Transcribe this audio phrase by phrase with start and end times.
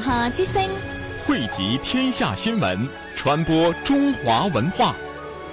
[0.00, 0.60] 哈之声，
[1.24, 4.94] 汇集天下新闻，传播中华文化。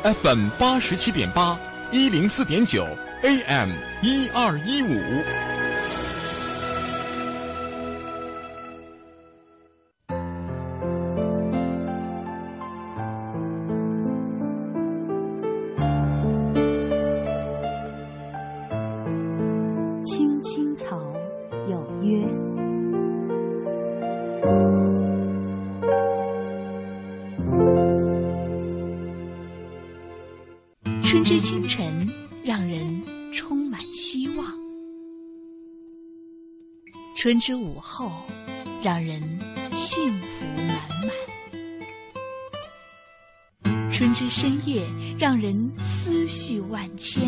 [0.04, 1.60] FM 八十七点八，
[1.92, 2.88] 一零四点九
[3.22, 3.70] ，AM
[4.02, 5.61] 一二一五。
[37.22, 38.12] 春之午后，
[38.84, 39.22] 让人
[39.74, 40.76] 幸福满
[43.62, 44.84] 满；春之深夜，
[45.20, 47.22] 让人思绪万千。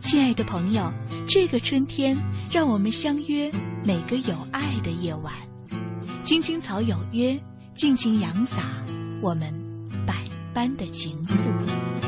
[0.00, 0.92] 亲爱的朋友，
[1.26, 2.16] 这个春天，
[2.48, 3.50] 让我们相约
[3.84, 5.34] 每个有爱的夜晚。
[6.22, 7.36] 青青草有约，
[7.74, 8.62] 尽情扬洒
[9.20, 9.52] 我们
[10.06, 10.14] 百
[10.54, 12.07] 般的情愫。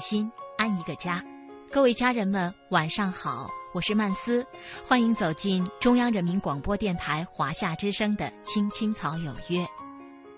[0.00, 1.22] 心安一个家。
[1.70, 4.44] 各位家人们，晚上好，我是曼斯，
[4.84, 9.60] 欢迎走进中央人民广播电台华夏之声的《青青草有约》。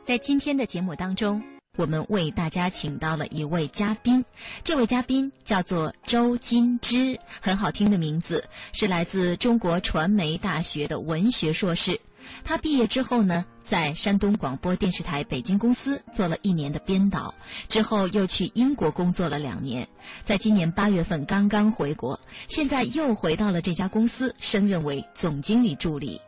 [0.04, 1.42] 在今天的节目当中，
[1.78, 4.22] 我们为大家请到了一位嘉宾，
[4.62, 11.98] 这位嘉宾叫做周金枝，很好听的名字，是来自中国传媒大学的文学硕士。
[12.44, 17.34] 他毕业之后呢，在山东广播电视台北京公司做了一年的编导，
[17.68, 19.86] 之后又去英国工作了两年，
[20.24, 26.20] 在今年八月份刚刚回国，现在又回到了这家公司，升任为总经理助理。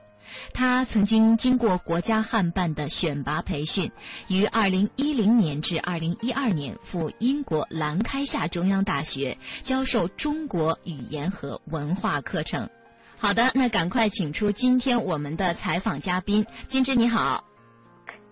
[0.53, 3.89] 他曾经经过国家汉办的选拔培训，
[4.27, 12.69] 于二零一零年至二零一二年赴英国兰开夏中央大学教授中国语言和文化课程。
[13.19, 17.43] 好的，那赶快请出今天我们的采访嘉宾，金枝你好。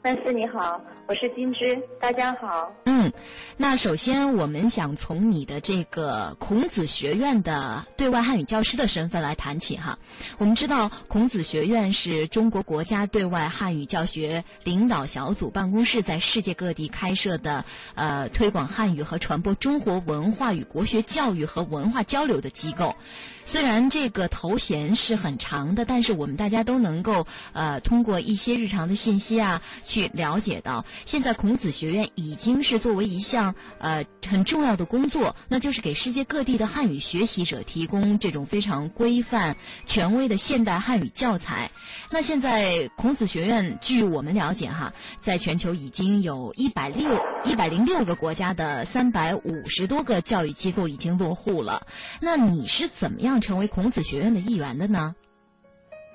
[0.04, 2.74] 曼斯你好，我是金枝，大家好。
[2.86, 3.12] 嗯，
[3.56, 9.96] 那首先我们想从你的这个孔子学院的对外汉语教师的身份来谈起哈。
[10.38, 17.64] 我们知道孔子学院是中国国家对外汉语教学领导小组办公室在世界各地开设的
[17.94, 22.96] 呃推广汉语和传播中国文化与国学教育和文化交流的机构。
[23.44, 29.60] 虽然这个头衔是很长的，但是我们大家都能够呃通过一些日常的信息啊，
[29.92, 39.54] 去了解到，现在孔子学院已经是作为一项呃很重要的工作，那就是给世界各地的汉语学习者提供这种非常规范、
[39.84, 41.70] 权威的现代汉语教材。
[42.10, 51.86] 那现在孔子学院，据我们了解哈，在全球已经有一百六一百零六个国家的三百五十多个教育机构已经落户了。
[52.18, 53.42] 那你是怎么样？
[53.42, 55.16] 成为孔子学院的一员的呢？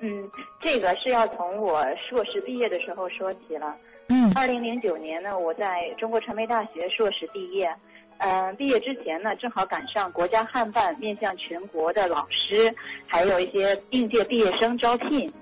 [0.00, 3.76] 嗯，这个是要从我硕士毕业的时候说起了。
[4.08, 7.70] 嗯，二零零九年呢，我在中国传媒大学硕士毕业。
[8.18, 12.74] 嗯，毕业之前呢，正好赶上国家汉办面向全国的老师，
[13.06, 15.32] 还有一些应届毕业生招聘。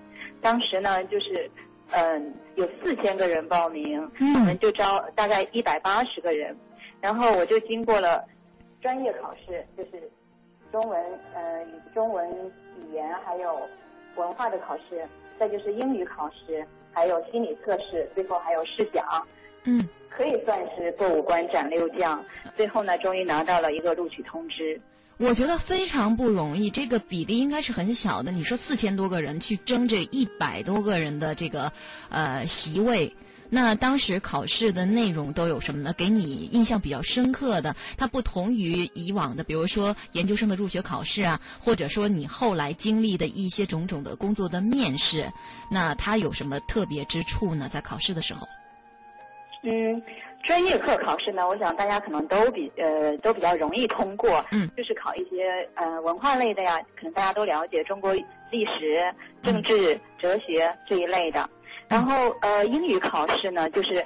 [0.43, 1.51] 当时呢，就是
[1.91, 4.01] 嗯，有四千个人报名，
[4.35, 6.55] 我们就招大概一百八十个人。
[7.01, 8.23] 然后我就经过了
[8.83, 10.11] 专业考试，就是
[10.71, 11.01] 中文
[11.35, 12.29] 呃中文
[12.77, 13.61] 语言还有
[14.17, 15.07] 文化的考试，
[15.39, 19.05] 再就是英语考试，还有心理测试，最后还有试讲。
[19.65, 22.25] 嗯，可以算是过五关斩六将，
[22.57, 24.81] 最后呢，终于拿到了一个录取通知。
[25.19, 28.31] 我觉得非常不容易，这个比例应该是很小的。
[28.31, 31.73] 你说四千多个人去争这一百多个人的这个
[32.11, 33.15] 呃席位，
[33.49, 35.93] 那当时考试的内容都有什么呢？
[35.97, 45.31] 给你印象比较深刻的，它不同于以往的，比如说研究生的入学考试啊，或者说你后来经历的一些种种的工作的面试，
[45.71, 47.69] 那它有什么特别之处呢？
[47.69, 48.47] 在考试的时候？
[49.63, 50.01] 嗯，
[50.45, 54.45] 专业课考试呢，我想大家可能都比呃都比较容易通过。
[54.53, 59.03] 嗯，就是考一些呃文化类的呀，可能大家都了解中国历史、
[59.43, 61.49] 政治、哲学这一类的。
[61.89, 64.05] 然后呃英语考试呢，就是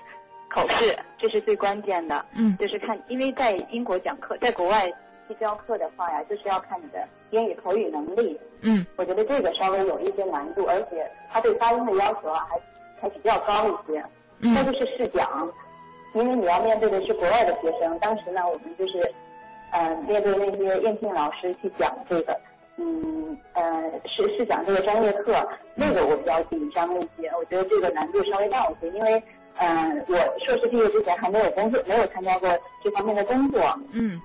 [0.49, 2.25] 口试，这是最关键的。
[2.35, 4.87] 嗯，就是看，因为在英国讲课，在国外
[5.29, 8.39] 去教课的话呀，就是要看你的英语口语能力。
[8.63, 12.61] 嗯，我觉得这个稍微有一些难度，而且他对发音的要求啊，还
[13.01, 14.05] 还比较高一些。
[14.43, 15.51] 嗯再就是试讲，
[16.15, 17.99] 因为你要面对的是国外的学生。
[17.99, 18.99] 当时呢，我们就是，
[19.73, 22.39] 嗯、面对那些应聘老师去讲这个，
[22.81, 23.63] 嗯呃
[24.07, 27.31] 是是讲这个专业课，那个我比较紧张一些。
[27.39, 29.23] 我觉得这个难度稍微大一些，因为
[29.59, 30.17] 嗯，我
[30.47, 32.49] 硕士毕业之前还没有工作，没有参加过
[32.83, 33.61] 这方面的工作。
[33.93, 34.21] 嗯。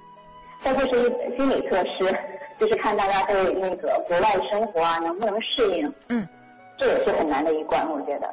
[0.63, 2.17] 再就是心理测试，
[2.57, 5.93] 就是看大家对那个国外生活啊能不能适应。
[6.07, 6.27] 嗯。
[6.77, 8.27] 这也是很难的一关，我觉得。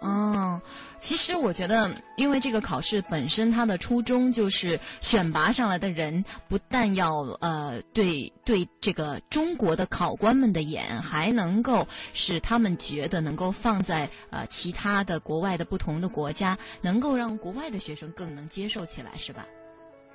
[0.00, 0.60] 哦，
[0.98, 19.46] 其实我觉得，因为这个考试本身它的初衷就是选拔上来的人，不但要呃对对这个中国的考官们的眼，还能够使他们觉得能够放在呃其他的国外的不同的国家，能够让国外的学生更能接受起来，是吧？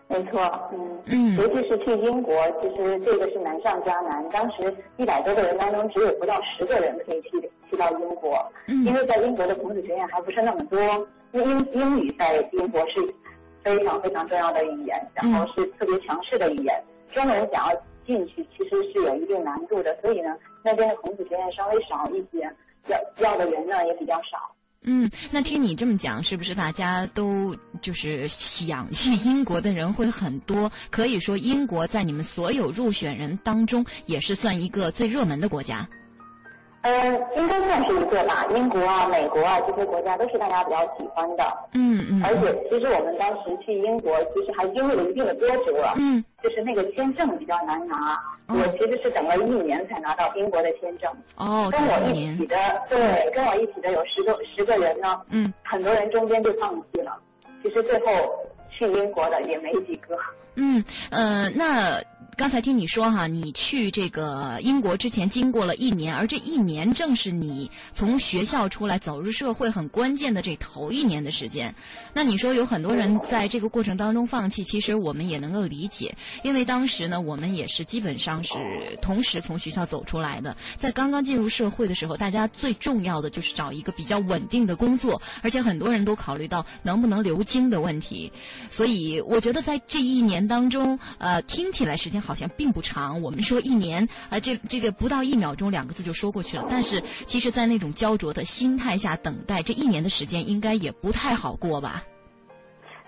[0.10, 0.42] 没错，
[0.74, 4.24] 嗯，嗯尤其是去英国，其实这个是难上加难。
[4.30, 10.80] 当时一百多个人当中，只有不到十个人可以去去到英国，因为在英国的孔子学院还不是那么多。
[11.32, 13.04] 因英英语在英国是
[13.64, 16.84] 非常非常重要的语言，然后是特别强势的语言。
[17.12, 19.98] 中文想要进去，其实是有一定难度的。
[20.00, 20.30] 所以呢，
[20.64, 22.48] 那边的孔子学院稍微少一些，
[22.88, 24.54] 要要的人呢也比较少。
[24.84, 30.72] 嗯，那听你这么讲，是不是大家都就是想去英国的人会很多？
[30.92, 35.90] 可以说，英国在你们所有入选人当中，也是算一个最热门的国家。
[36.84, 38.46] 嗯，应该算是一个吧。
[38.54, 41.44] 英国啊、美国啊这些国家都是大家比较喜欢的。
[41.74, 42.22] 嗯嗯。
[42.24, 45.94] 而且，其实我们当时去英国，其实还经历了一定的波折。
[45.96, 46.24] 嗯。
[46.44, 51.10] 就是那个签证比较难拿，我其实是等了一年才拿到英国的签证。
[51.38, 52.58] 哦，跟我一起的，
[52.90, 55.22] 对，跟我一起的有十个十个人呢。
[55.30, 55.54] 嗯。
[55.64, 57.18] 很多人中间就放弃了，
[57.64, 58.12] 其实最后
[58.70, 60.18] 去英国的也没几个。
[60.56, 61.98] 嗯，呃，那。
[62.36, 71.74] 刚才听你说哈，你去这个英国之前经过了一年，而这一年正是你从学校出来走入社会很关键的这头一年的时间。
[72.14, 78.56] 那你说有很多人在这个过程当中放弃，其实我们也能够理解，因为当时呢，我们也是基本上是
[79.02, 88.32] 同时从学校走出来的，在刚刚进入社会的时候，大家最重要的就是找一个比较稳定的工作，而且很多人都考虑到能不能留京的问题。
[88.72, 92.24] 所以我觉得在这一年当中，呃，听起来时间。
[92.24, 96.66] 好像并不长，我们说一年，啊，这这个不到一秒钟，两个字就说过去了。
[96.70, 102.03] 但是，其实，在那种焦灼的心态下等待，这一年的时间应该也不太好过吧？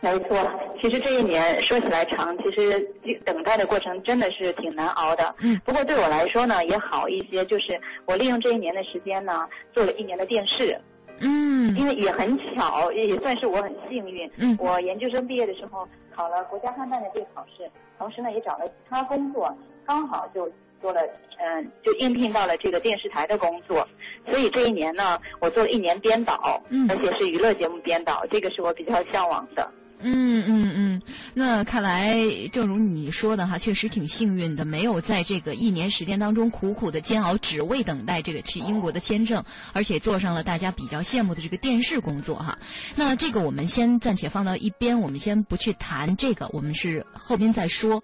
[0.06, 0.48] 没错，
[0.80, 2.80] 其实这一年说起来长，其实
[3.26, 5.34] 等待的过程真的是挺难熬的。
[5.40, 5.60] 嗯。
[5.66, 10.80] 不过对我来说呢，也好一些，就是我利用这一年的时间呢，做了一年的电视。
[11.22, 11.76] 嗯。
[11.76, 14.30] 因为也很巧，也算是我很幸运。
[14.38, 14.56] 嗯。
[14.60, 17.68] 我研究生毕业的时候考了国家汉办的这个考试。
[17.98, 19.52] 同时呢，也找了其他工作，
[19.88, 20.48] 刚好就
[20.80, 21.02] 做了，
[21.40, 23.88] 嗯，就应聘到了这个电视台的工作。
[24.28, 29.68] 所以这一年呢，我做了一年编导，嗯，而且是娱乐节目编导，这个是我比较向往的。
[30.08, 31.02] 嗯嗯嗯，
[31.34, 32.16] 那看来，
[32.52, 39.44] 正如你说的哈，确实挺幸运的，没有在这个一年时间当中苦苦的煎熬，只为等待这个去英国的签证，
[39.74, 42.56] 而且做上了大家比较羡慕的这个电视工作哈。
[42.96, 48.04] 那这个我们先暂且放到一边，我们先不去谈这个，我们是后边再说。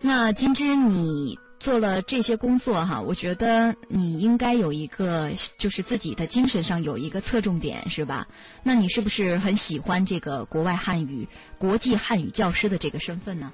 [0.00, 1.38] 那金枝你。
[1.64, 8.28] 做了这些工作哈，我觉得你应该有一个，就是自己的精神上有一个侧重点，是吧？
[8.62, 11.26] 那你是不是很喜欢这个国外汉语、
[11.56, 13.50] 国际汉语教师的这个身份呢？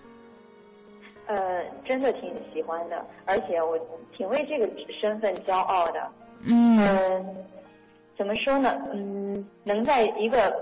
[1.29, 3.79] 呃，真的挺喜欢的，而且我
[4.17, 4.69] 挺为这个
[5.01, 6.11] 身份骄傲的。
[6.43, 7.25] 嗯。
[8.19, 8.77] 怎么说呢？
[8.93, 10.53] 嗯，能在一个。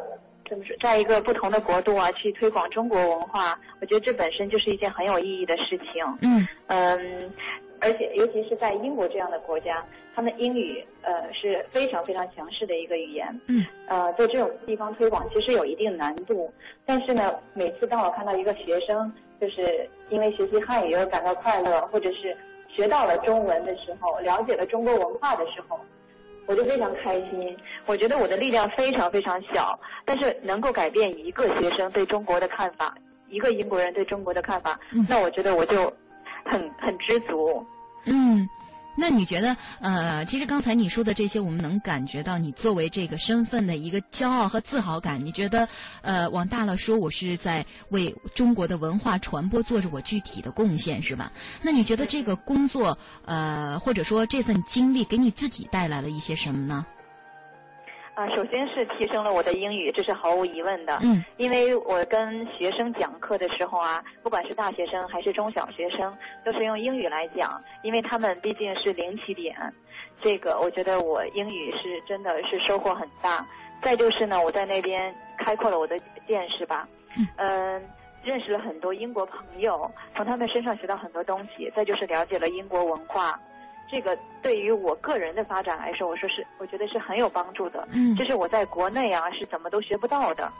[0.48, 6.02] 怎么说，在一个不同的国度啊，去推广中国文化，我觉得这本身就是一件很有意义的事情。
[6.22, 7.32] 嗯嗯，
[7.80, 13.40] 而且尤其是在英国这样的国家，他们英语呃是非常非常强势的一个语言。
[13.46, 13.64] 嗯。
[13.86, 16.52] 呃，在这种地方推广其实有一定难度，
[16.84, 22.36] 但是呢，每次当我看到一个学生就是因为学习汉语而感到快乐，或者是
[22.68, 25.78] 学到了中文的时候，了解了中国文化的时候。
[26.48, 32.96] 我就非常开心，我觉得我的力量非常非常小，但是能够改变一个学生对中国的看法，
[33.28, 35.92] 一个英国人对中国的看法，那我觉得我就
[36.46, 37.62] 很很知足。
[38.06, 38.48] 嗯。
[39.00, 45.24] 那你觉得，呃，其实刚才你说的这些，我们能感觉到你作为这个身份的一个骄傲和自豪感。
[45.24, 45.68] 你觉得，
[46.02, 51.30] 呃，往大了说，我是在为中国的文化传播做着我具体的贡献，是吧？
[51.62, 56.84] 那你觉得这个工作，呃，或者说这份经历，给你自己带来了一些什么呢？
[58.18, 60.98] 啊，首先是提升了我的英语，这是毫无疑问的。
[61.04, 66.12] 嗯，因为我跟学生讲课的时候啊，不管是大学生还是中小学生，
[66.44, 69.54] 都是用英语来讲，因为他们毕竟是零起点。
[70.20, 73.46] 这个我觉得我英语是真的是收获很大。
[73.84, 75.96] 再就是呢，我在那边开阔了我的
[76.26, 76.88] 见识吧。
[77.36, 77.80] 嗯，
[78.24, 81.72] 认识了很多英国朋友，从他们身上学到很多东西。
[81.76, 83.38] 再就是了解了英国文化。
[83.90, 87.86] 这个对于我个人的发展来说，我说是我觉得是很有帮助的。
[87.92, 90.52] 嗯这是我在国内啊是怎么都学不到的。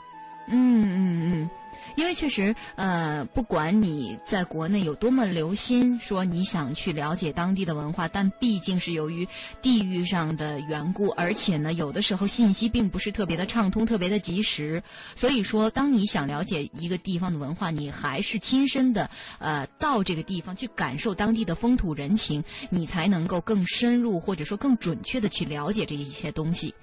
[0.50, 1.50] 嗯嗯嗯，
[1.97, 9.28] 因为确实，呃，不管你在国内有多么留心，说你想去了解当地的文化，但毕竟是由于
[9.61, 14.83] 地域上的缘故，而且呢，有的时候信息并不是特别的畅通，特别的及时。
[15.14, 26.75] 所以说，当你想了解一个地方的文化，你还是亲身的，呃，到这个地方去感受当地的风土人情，你才能够更深入或者说更准确的去了解这一些东西。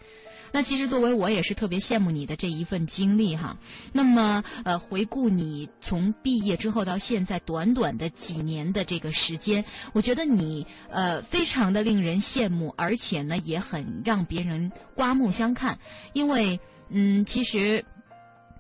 [0.56, 3.58] 那其实作为我也是特别羡慕你的这一份经历哈。
[3.92, 15.78] 那么呃，回顾你从毕业之后到现在短短的几年的这个时间，我觉得你呃非常的令人羡慕，而且呢也很让别人刮目相看，
[16.14, 16.58] 因为
[16.88, 17.84] 嗯其实。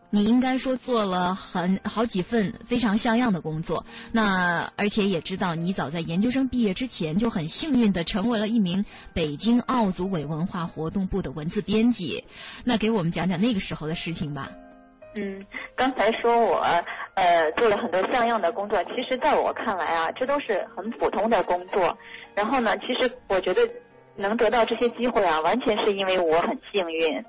[0.09, 12.23] 你应该说做了很好几份非常像样的工作，那而且也知道你早在研究生毕业之前就很幸运的成为了一名北京奥组委文化活动部的文字编辑，
[12.63, 14.49] 那给我们讲讲那个时候的事情吧。
[15.15, 15.45] 嗯，
[15.75, 16.57] 刚才说我
[17.15, 21.97] 呃做了很多像样的工作，其实在我看来啊，这都是很普通的工作。
[22.33, 23.61] 然后呢，其实我觉得
[24.15, 27.25] 能得到这些机会啊，完全是因为我很幸运。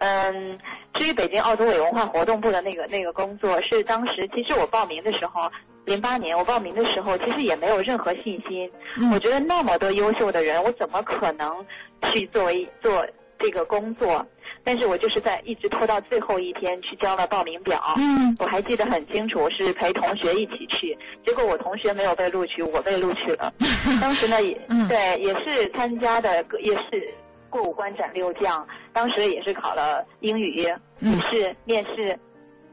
[0.00, 0.58] 嗯，
[0.94, 5.50] 至于北京奥组委文化活动部的那个那个工作，是当时其实我报名的时候，
[5.84, 8.70] 零八年我报名的时候，其实也没有任何信心。
[8.96, 11.64] 嗯我觉得那么多优秀的人，我怎么可能
[12.10, 13.06] 去作为做
[13.38, 14.26] 这个工作？
[14.62, 17.82] 但是我就是在一直拖到最后一天去交了报名表。
[17.96, 23.52] 嗯我还记得很清楚，是陪同学一起去，结果我同学没有被录取，我被录取了。
[24.00, 27.14] 当时呢，也嗯对，也是参加的，也是
[27.50, 28.66] 过五关斩六将。
[28.92, 30.66] 当时也是考了英语、
[31.00, 32.18] 嗯笔试、面试，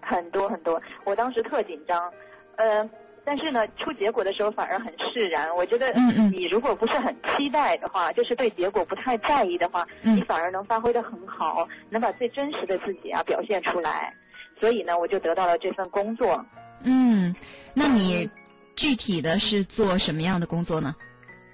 [0.02, 0.82] 很多很多。
[1.04, 2.12] 我当时特紧张，
[2.56, 2.90] 呃，
[3.26, 5.54] 但是呢，出结果的时候反而很释然。
[5.56, 14.14] 我觉得嗯嗯你如果不是很期待的话，就是对结果不太在意的话，嗯你反而能发挥的很好，能把最真实的自己啊表现出来。
[14.60, 16.44] 所以呢，我就得到了这份工作。
[16.82, 17.36] 嗯，
[17.74, 18.30] 那你
[18.76, 20.96] 具体的是做什么样的工作呢？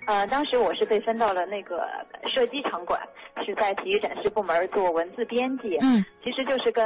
[0.05, 1.87] 呃，当时我是被分到了那个
[2.25, 2.99] 射击场馆，
[3.45, 5.77] 是在体育展示部门做文字编辑。
[5.81, 6.85] 嗯其实就是跟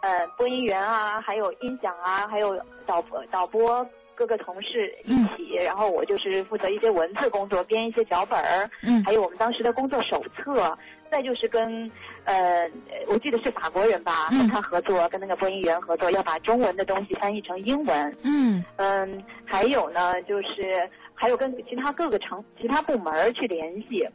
[0.00, 10.76] 呃播音员啊，还有音响啊，还有导播导播各个同事一起，然后我就是负责一些文字工作，编一些脚本儿，嗯还有我们当时的工作手册。
[11.08, 11.88] 再就是跟
[12.24, 12.68] 呃，
[13.06, 18.16] 我记得是法国人吧，嗯跟他合作，跟那个播音员合作，要把中文的东西翻译成英文。
[18.24, 24.06] 嗯嗯，还有呢，就是还有跟其他各个城、其他部门儿去联系，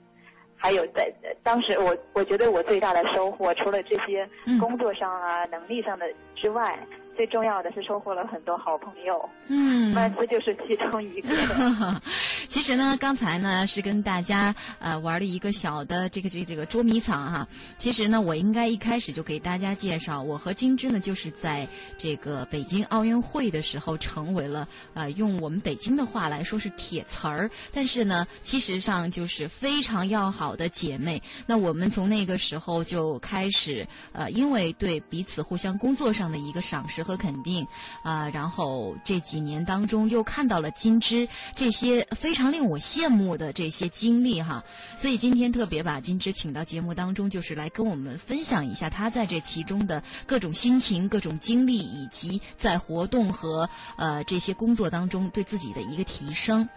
[0.55, 1.11] 还有在
[1.43, 4.59] 当时我我觉得我最大的收获，除了这些嗯。
[4.59, 6.05] 工作上啊、能力上的
[6.35, 6.79] 之外，
[7.15, 9.81] 最重要的是收获了很多好朋友，嗯。
[9.93, 11.29] 麦斯就是其中一个。
[12.47, 17.47] 其实呢，刚才呢是跟大家呃玩了一个小的这个这个这个捉迷藏哈。
[17.77, 31.21] 其实呢，我应该一开始就给大家介绍，我和金枝呢就是在这个北京奥运会的时候成为了呃用我们北京的话来说是铁瓷儿，但是呢，其实上就是非常要好的姐妹。
[31.45, 37.67] 那我们从那个时候就开始呃，因为对彼此互相工作上的一个赏识和肯定
[38.03, 44.63] 啊、然后这几年当中又看到了金枝这些非常令我羡慕的这些经历哈，
[44.97, 56.67] 所以今天特别把金枝请到节目当中，就是来跟我们分享一下她在这其中的各种心情、各种经历，以及在活动和呃这些工作当中对自己的一个提升。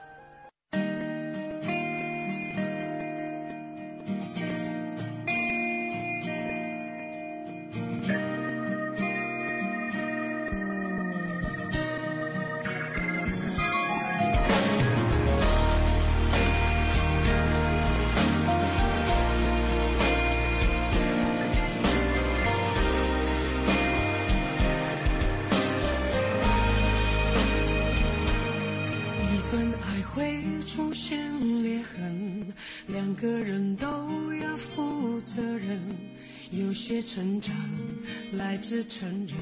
[38.64, 39.36] 自承认，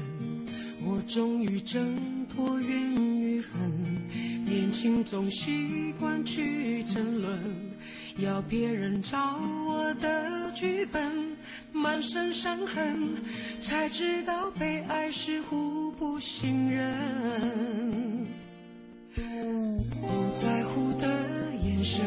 [0.85, 1.95] 我终于挣
[2.27, 3.71] 脱怨与恨。
[4.45, 7.39] 年轻总习惯去争论，
[8.17, 11.09] 要别人照我的剧本，
[11.71, 13.15] 满身伤痕，
[13.61, 16.93] 才知道被爱是互不信任。
[19.15, 21.07] 不在乎的
[21.63, 22.05] 眼神，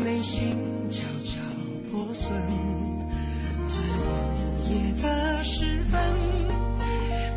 [0.00, 0.56] 内心
[0.88, 1.42] 悄悄
[1.90, 2.34] 破损。
[3.66, 6.00] 在我夜的时分，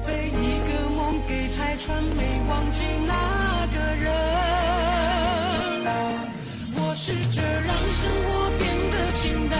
[0.06, 4.06] 被一个梦给拆穿，没忘记那个人。
[6.80, 9.60] 我试着让生活变得简单，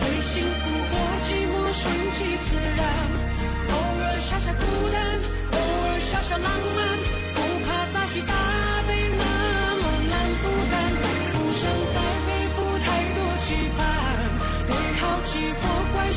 [0.00, 0.92] 对幸福或
[1.24, 2.80] 寂寞顺其自然，
[3.70, 4.60] 偶尔傻傻孤
[4.92, 4.96] 单，
[5.52, 7.23] 偶尔傻傻浪漫。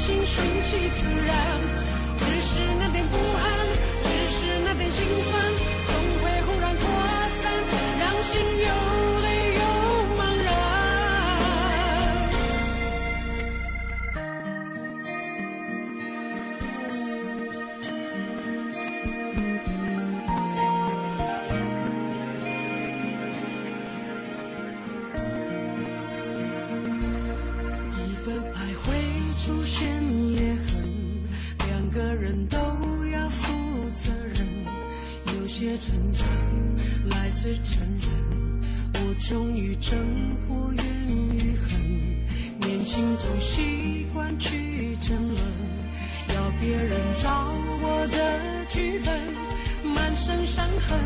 [0.07, 1.59] 心顺其自然，
[2.15, 3.43] 只是那点不安，
[4.03, 5.43] 只是那点心酸，
[5.85, 6.87] 总会忽然扩
[7.27, 7.51] 散，
[7.99, 9.06] 让心有
[39.79, 39.97] 挣
[40.41, 40.83] 脱怨
[41.37, 41.67] 与恨。
[42.59, 45.37] 年轻总习惯去争论，
[46.35, 47.45] 要别人找
[47.81, 49.21] 我的剧本，
[49.93, 50.99] 满身伤痕，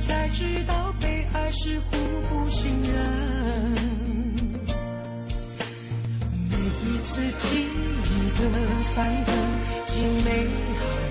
[0.00, 1.96] 才知道被爱是互
[2.28, 3.74] 不信任。
[6.48, 8.42] 每一次记忆的
[8.84, 9.34] 翻腾，
[9.86, 10.46] 既美
[10.78, 11.05] 好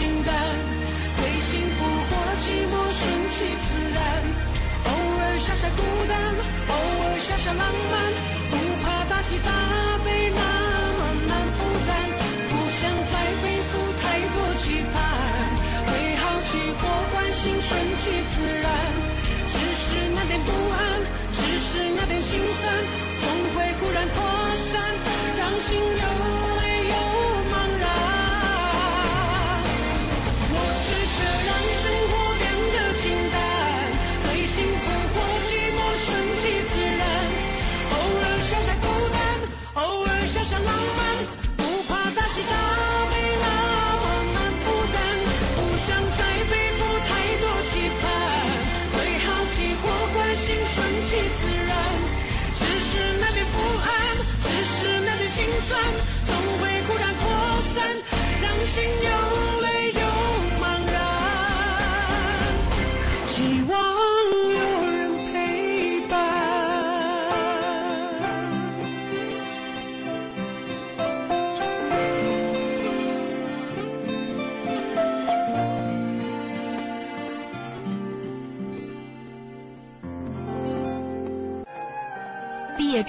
[0.00, 0.32] 平淡，
[1.18, 4.00] 对幸福或寂寞顺其自然。
[4.84, 4.88] 偶
[5.20, 6.16] 尔傻傻孤单，
[6.68, 7.92] 偶尔傻傻浪漫，
[8.50, 9.50] 不怕大喜大
[10.02, 10.30] 悲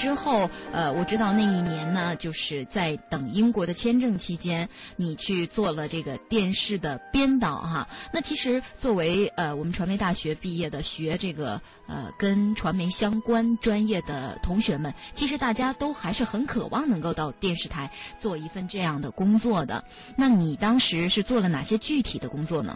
[0.01, 7.87] 之后，呃，我知道那一年呢，就是在等英国的签证期间，你去做了这个电视的编导哈。
[8.11, 19.85] 那其实作为呃我们传媒大学毕业的学这个呃跟传媒相关专业的同学们，其实大家都还是很渴望能够到电视台做一份这样的工作的。
[20.17, 22.75] 那你当时是做了哪些具体的工作呢？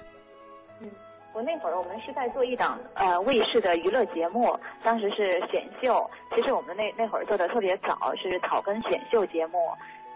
[1.36, 6.10] 我那会儿我们是在做一档呃卫视的娱乐节目，当时是选秀。
[6.34, 9.58] 其实我们那那会儿做的特别早，是草根选秀节目。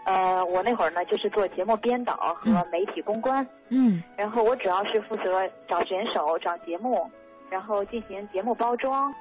[0.06, 7.06] 呃，我那会儿呢就是做节目编导和媒体公关，嗯然后我主要是负责找选手、找节目，
[7.50, 9.14] 然后进行节目包装，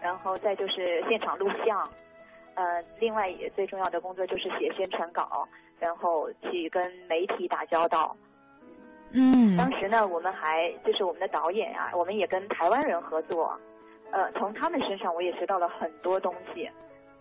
[0.00, 1.86] 然后再就是现场录像。
[2.54, 5.46] 呃，另外也最重要的工作就是写宣传稿，
[5.78, 8.16] 然后去跟媒体打交道。
[9.14, 13.56] 嗯当时呢，我们还就是我们的导演啊，我们也跟台湾人合作，
[14.10, 16.68] 呃，从他们身上我也学到了很多东西，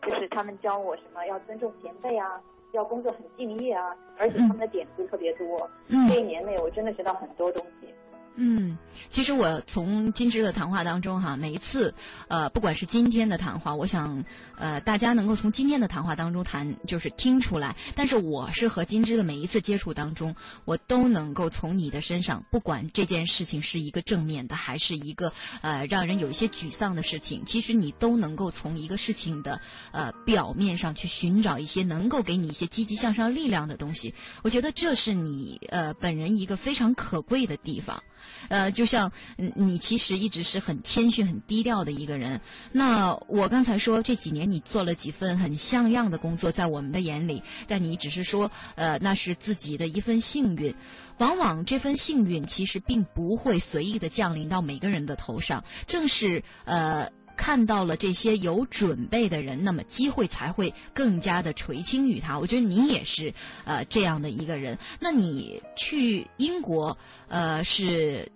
[0.01, 5.69] 就是他们教我什么要尊重前辈啊，要工作很敬业啊，而且他们的点子特别多。
[5.87, 7.87] 嗯这一年内我真的学到很多东西。
[8.35, 8.75] 嗯，
[9.11, 11.93] 其实我从金枝的谈话当中哈，每一次，
[12.27, 14.25] 呃，不管是今天的谈话，我想，
[14.57, 17.75] 呃，大家能够从今天的谈话当中谈，就是听出来。
[17.95, 34.11] 但是我是和金枝的每一次接触当中，我都能够从你的身上，不管这件事情是一个正面的，还是一个呃让人有一些沮丧的事情，其实你都能够从一个事情的呃表面上去寻找一些能够给你一些积极向上力量的东西。
[34.41, 38.01] 我觉得这是你呃本人一个非常可贵的地方。
[38.49, 42.39] 呃，就像嗯你其实一直是很谦逊、很低调的一个人。
[42.71, 50.73] 那我刚才说这几年你做了几份很像样的工作，在我们的眼里，但你只是说，呃，那是自己的一份幸运。
[51.19, 57.09] 往往这份幸运其实并不会随意的降临到每个人的头上，正是呃。
[57.35, 62.37] 看到了这些有准备的人，那么机会才会更加的垂青于他。
[62.37, 63.33] 我觉得你也是
[63.65, 64.77] 呃这样的一个人。
[64.99, 68.31] 那你去英国呃是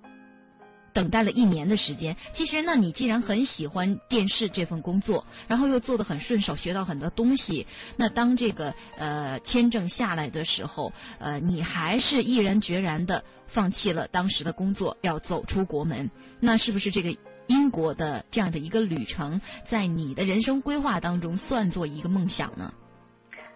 [0.93, 2.15] 等待了一年的时间。
[2.31, 16.10] 其实，那你既然很喜欢电视这份工作，然后又做得很顺手，学到很多东西，那当这个呃签证下来的时候，呃，你还是毅然决然的放弃了当时的工作，要走出国门。
[16.39, 17.15] 那是不是这个？
[17.47, 22.71] 英国的这样的一个旅程，在你的人生规划当中算作一个梦想呢？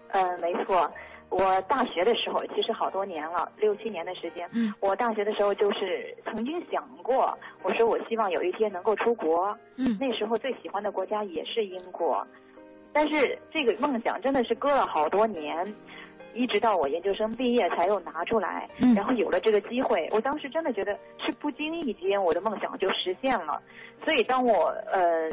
[0.10, 0.92] 呃，没错。
[1.30, 4.50] 我大学的时候，其实好多年了，六七年的时间。
[4.52, 4.74] 嗯。
[4.82, 9.58] 我大学的时候就是曾经想过，我说我希望有一天能够出国。
[9.78, 9.98] 嗯。
[9.98, 12.28] 那时候最喜欢的国家也是英国，
[12.92, 15.74] 但是这个梦想真的是搁了好多年。
[16.34, 23.62] 一直到我研究生毕业才又拿出来，然后有了这个机会，我当时真的觉得是不经意间我的梦想就实现了。
[24.04, 25.30] 所以当我呃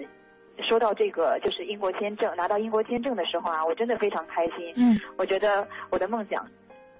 [0.68, 4.72] 收到这个就是英国签证拿到英国签证的时候啊，我真的非常开心。
[4.76, 6.46] 嗯，我觉得我的梦想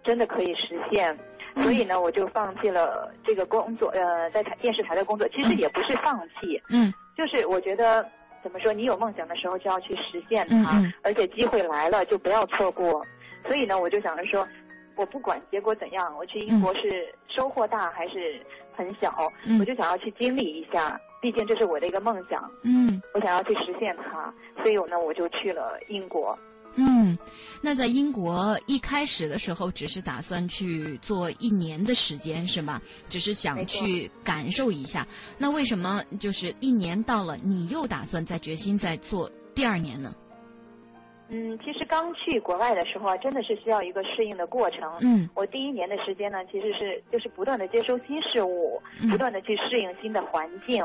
[0.05, 1.17] 真的可以实现，
[1.57, 5.29] 所以呢，我就放弃了这个工作，呃，在台电视台的工作。
[5.29, 8.09] 其实也不是放弃，嗯，就是我觉得
[8.43, 13.05] 怎么说，你有梦想的时候就要去实现它，而且机会来了就不要错过。
[13.49, 14.47] 所以呢，我就想着说，
[14.95, 18.41] 我不管结果怎样，我去英国是收获大还是
[18.77, 22.49] 很小，我就想要去经历一下，毕竟这是我的一个梦想。
[22.63, 24.33] 嗯，我想要去实现它，
[24.63, 26.39] 所以我呢，我就去了英国。
[26.75, 27.19] 嗯，
[27.61, 32.81] 那在英国一开始的时候，只是打算去做一年的时间，是吗？
[33.09, 35.05] 只是想去感受一下。
[35.39, 40.15] 那为什么就是一年到了，你又打算再决心再做第二年呢？
[41.31, 44.91] 嗯，其实刚去国外的时候啊，真的是需要一个适应的过程。
[45.03, 50.83] 嗯，我第一年的时间呢，其实是就是不断的接收新事物，不断的去适应新的环境。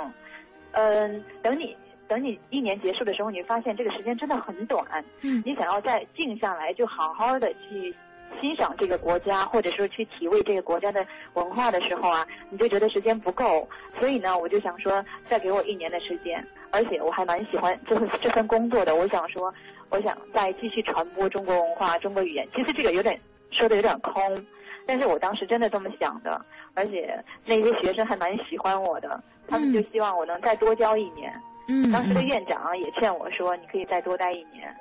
[0.74, 1.74] 嗯，等你
[2.10, 4.86] 等你一年结束的时候，你发现这个时间真的很短。
[5.22, 7.96] 嗯，你想要再静下来，就好好的去
[8.42, 13.66] 欣赏这个国家，或者说去体味这个国家的文化的时候啊，你就觉得时间不够。
[13.98, 18.94] 所以呢，我就想说，再给我一年的时间，而且我还蛮喜欢这份这份工作的。
[18.94, 19.54] 我想说。
[19.94, 22.48] 我想再继续传播中国文化、中国语言。
[22.56, 23.20] 其实这个有点
[23.52, 24.46] 说的有点空，
[24.88, 31.32] 但是我当时真的这么想的，而且那些学生还蛮喜欢我的，他们就希望我能再多教一年。
[31.68, 34.76] 嗯，当时的院长也劝我说：“你可以再多待一年。”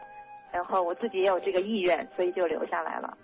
[0.51, 3.15] 然后我自己也有这个意愿，所以就留下来了。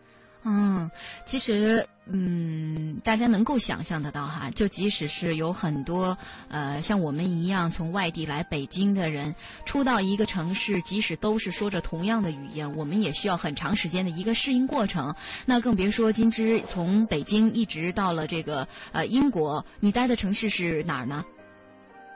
[0.51, 0.91] 嗯，
[1.27, 6.17] 其实，嗯，大家能够想象得到哈，就即使是有很多
[6.49, 9.35] 呃像我们一样从外地来北京的人，
[9.67, 15.15] 初到一个城市，即使都是说着同样的语言，我们也需要很长时间的一个适应过程。
[15.45, 21.23] 那更别说金枝从北京一直到了这个呃英国，你待的城市是哪儿呢？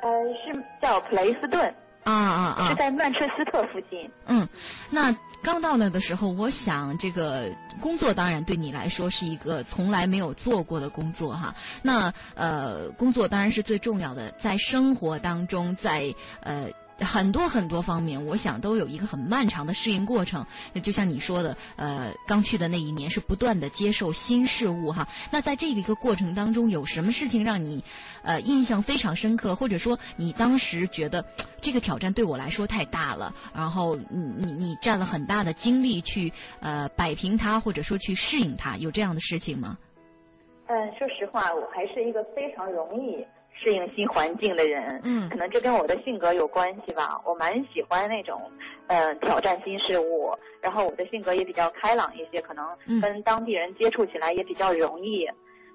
[0.00, 0.08] 呃，
[0.42, 1.74] 是叫普雷斯顿。
[2.04, 2.68] 啊啊啊！
[2.68, 4.10] 是在曼彻斯特附近。
[4.26, 4.48] 嗯，
[4.90, 11.54] 那刚到那的时候，我想这个工作当然对你来说是一个从来没有做过的工作哈。
[11.82, 16.68] 那呃，工作当然是最重要的，在生活当中，在呃。
[16.98, 20.44] 很多很多方面，我想都有一个很漫长的适应过程。
[20.82, 25.06] 就像你说的，呃，刚去的那一年是不断的接受新事物哈。
[25.30, 27.82] 那在这一个过程当中，有什么事情让你，
[28.22, 31.24] 呃，印象非常深刻，或者说你当时觉得
[31.60, 34.04] 这个挑战对我来说太大了，然后你
[34.36, 39.76] 你你占了很大的精力去呃摆平它，或者说去适应它，有这样的事情吗？
[40.66, 43.26] 嗯，说实话，我还是一个非常容易。
[43.62, 47.20] 适应新环境的人，嗯，可能这跟我的性格有关系吧。
[47.24, 48.40] 我蛮喜欢那种，
[48.88, 50.36] 嗯，挑战新事物。
[50.60, 52.66] 然后我的性格也比较开朗一些，可能
[53.00, 55.28] 跟当地人接触起来也比较容易。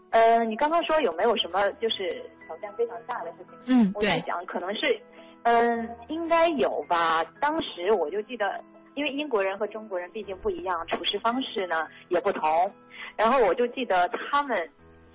[0.10, 3.82] 嗯，你刚刚说有没有什么就是挑战非常大的事情？
[3.82, 5.00] 嗯，我在想可能是，
[5.44, 7.24] 嗯，应该有吧。
[7.40, 8.62] 当时我就记得，
[8.96, 12.72] 因为英国人和中国人毕竟不一样，处事方式呢也不同。
[13.16, 14.70] 然后我就记得他们，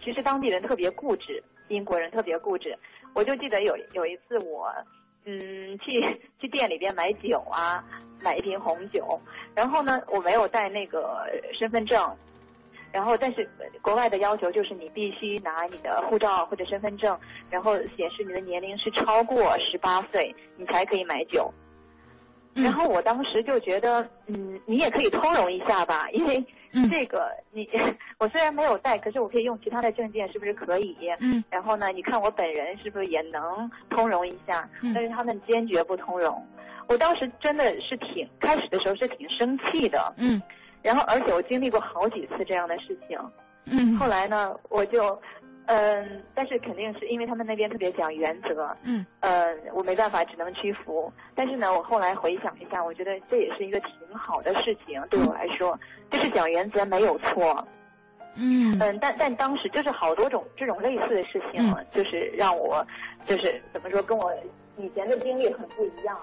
[0.04, 1.42] 其实当地人特别固执。
[1.72, 2.76] 英国人特别固执，
[3.14, 4.70] 我就记得有有一次我，
[5.24, 6.00] 嗯，去
[6.38, 7.82] 去店里边买酒啊，
[8.20, 9.18] 买一瓶红酒，
[9.54, 12.16] 然后呢，我没有带那个身份证，
[12.92, 13.48] 然后但是
[13.80, 17.18] 国外的要求就是你必须拿你的护照或者身份证，
[17.50, 21.52] 然后显示你的年龄是超过十八岁，你才可以买酒。
[22.54, 26.44] 然后我当时就觉得，嗯，你也可以通融一下吧，因为
[26.90, 27.68] 这个你
[28.18, 30.96] 我虽然没有带，可是我可以用其他的证件，是不是可以？
[31.20, 31.42] 嗯。
[31.50, 34.68] 然后呢，你看我本人是不是也能通融一下？
[34.82, 34.92] 嗯。
[34.94, 36.46] 但是他们坚决不通融，
[36.88, 40.12] 我当时真的是挺开始的时候是挺生气的。
[40.18, 40.40] 嗯。
[40.82, 43.18] 然后，而且我经历过好几次这样的事情。
[43.64, 43.96] 嗯。
[43.96, 45.18] 后来呢，我就
[45.66, 51.10] 嗯，但是肯定是因为他们那边特别讲原则，嗯，呃，我没办法，只能屈服。
[51.34, 55.78] 但是呢，我后来回想一下，我觉得这也是一个挺好的事情，对我来说，
[56.10, 57.66] 就是讲原则没有错。
[58.34, 62.84] 嗯嗯，但但当时就是好多种这种类似的事情，嗯就是让我
[63.26, 64.34] 就是怎么说，跟我
[64.78, 66.18] 以前的经历很不一样。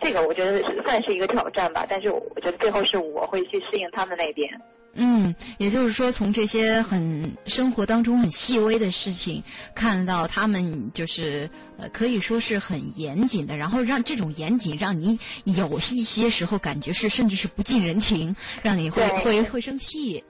[0.00, 4.48] 这个我觉得是算是一个挑战吧，但是我觉得最后是我会去适应他们那边。
[4.94, 9.42] 嗯，也就是说，从这些很生活当中很细微的事情，
[9.74, 20.24] 看到他们就是呃，可以说是很严谨的，然后让这种严谨让你有一些时候感觉是甚至是不近人情，让你会会会生气。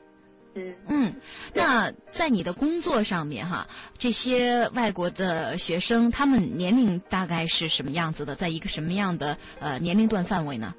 [0.55, 1.15] 嗯嗯，
[1.55, 3.67] 那在你的工作上面哈，
[3.97, 10.75] 这些外国的学生他们年龄大概是什么样子的，在一个什么样的呃年龄段范围呢？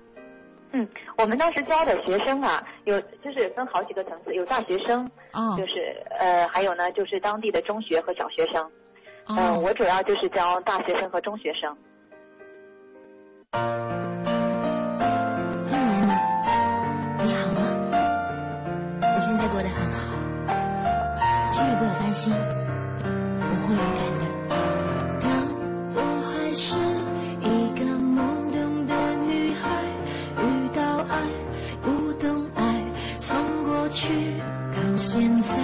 [0.71, 8.69] 嗯，我们当时教的学生啊，有就是分好几个层次，有大学生，哦就是呃，还有呢就是当地的中学和小学生。
[9.27, 11.75] 嗯、哦，我主要就是教大学生和中学生。
[13.51, 16.08] 嗯，
[17.25, 17.60] 你好吗？
[19.01, 19.99] 我现在过得很好，
[21.51, 24.23] 请你不要担心，我会勇敢的。
[25.19, 25.27] 当
[25.95, 25.97] 我
[26.29, 26.69] 还是
[34.99, 35.55] 现在，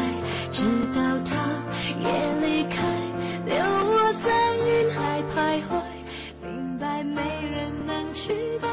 [0.50, 0.64] 直
[0.96, 1.60] 到他
[2.00, 2.08] 也
[2.40, 2.78] 离开，
[3.46, 5.84] 留我在云海徘徊，
[6.42, 8.70] 明白没人能取代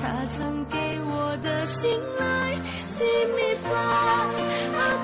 [0.00, 2.54] 他曾给我的信赖。
[2.80, 4.30] See me fly,
[4.72, 5.02] I'm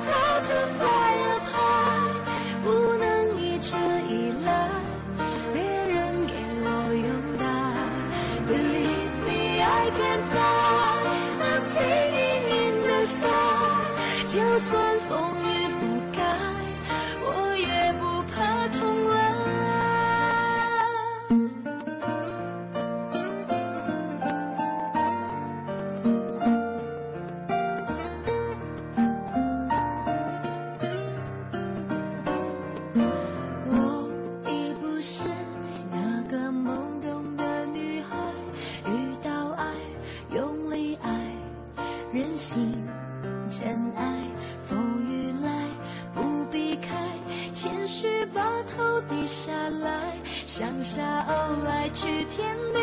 [50.54, 52.78] 来，像沙鸥来去天地，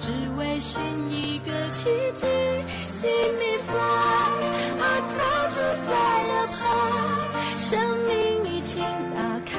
[0.00, 2.26] 只为寻一个奇迹。
[2.84, 3.78] See me fly,
[4.76, 9.56] I'm proud to fly up high，生命已经打开。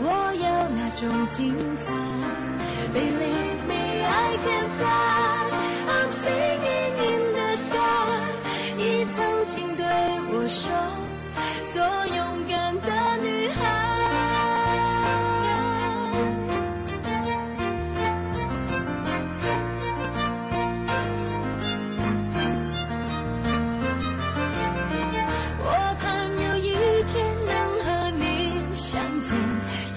[0.00, 1.92] 我要那种精彩。
[2.94, 5.52] Believe me, I can fly.
[5.86, 7.76] I'm singing in the sky.
[8.76, 9.84] 你曾经对
[10.32, 10.70] 我说，
[11.66, 12.67] 做勇敢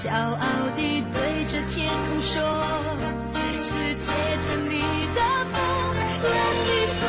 [0.01, 2.41] 骄傲地对着天空说，
[3.61, 4.81] 是借着你
[5.13, 5.61] 的风
[6.23, 7.05] ，Let me fly,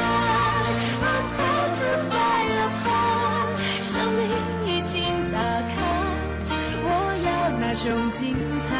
[1.00, 4.20] I'm proud to fly up high，生命
[4.66, 4.92] 已经
[5.33, 5.72] 打开，
[6.85, 6.87] 我
[7.24, 7.28] 要
[7.59, 8.37] 那种精
[8.68, 8.70] 彩。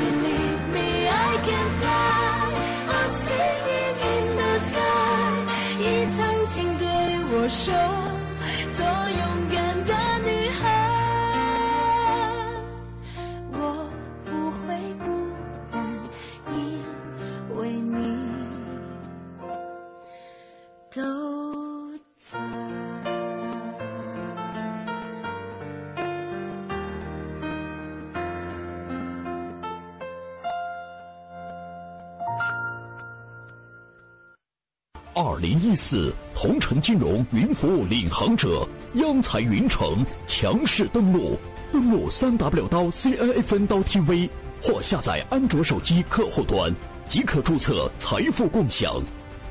[0.00, 1.92] Believe me, I can fly,
[2.88, 4.80] I'm singing in the sky，
[5.76, 6.86] 你曾经对
[7.30, 7.74] 我说，
[35.62, 41.38] 一四同城金融云服务领航者央财云城强势登陆，
[41.72, 44.28] 登录三 w 刀 C N F N 刀 tv
[44.60, 46.74] 或下载安卓手机客户端，
[47.06, 49.00] 即可注册财富共享。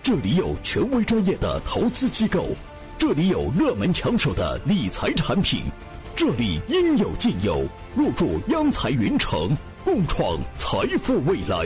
[0.04, 2.50] 这里有权威专业的投资机构，
[2.98, 5.64] 这里有热门抢手的理财产品，
[6.14, 7.66] 这里应有尽有。
[7.96, 11.66] 入驻央财云城，共创财富未来。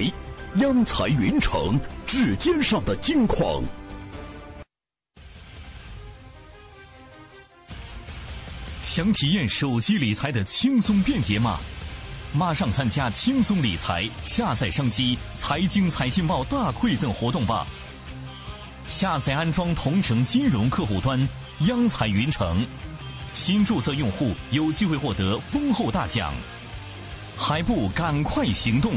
[0.58, 3.64] 央财云城，指尖上的金矿。
[8.86, 11.60] 想体验手机理财的轻松便捷吗？
[12.32, 17.66] 马上参加轻松理财下载商机财经财信报大馈赠活动吧！
[18.88, 21.20] 下载安装同城金融客户端
[21.62, 22.64] 央财云城，
[23.34, 26.32] 新注册用户有机会获得丰厚大奖，
[27.36, 28.94] 还不赶快行动！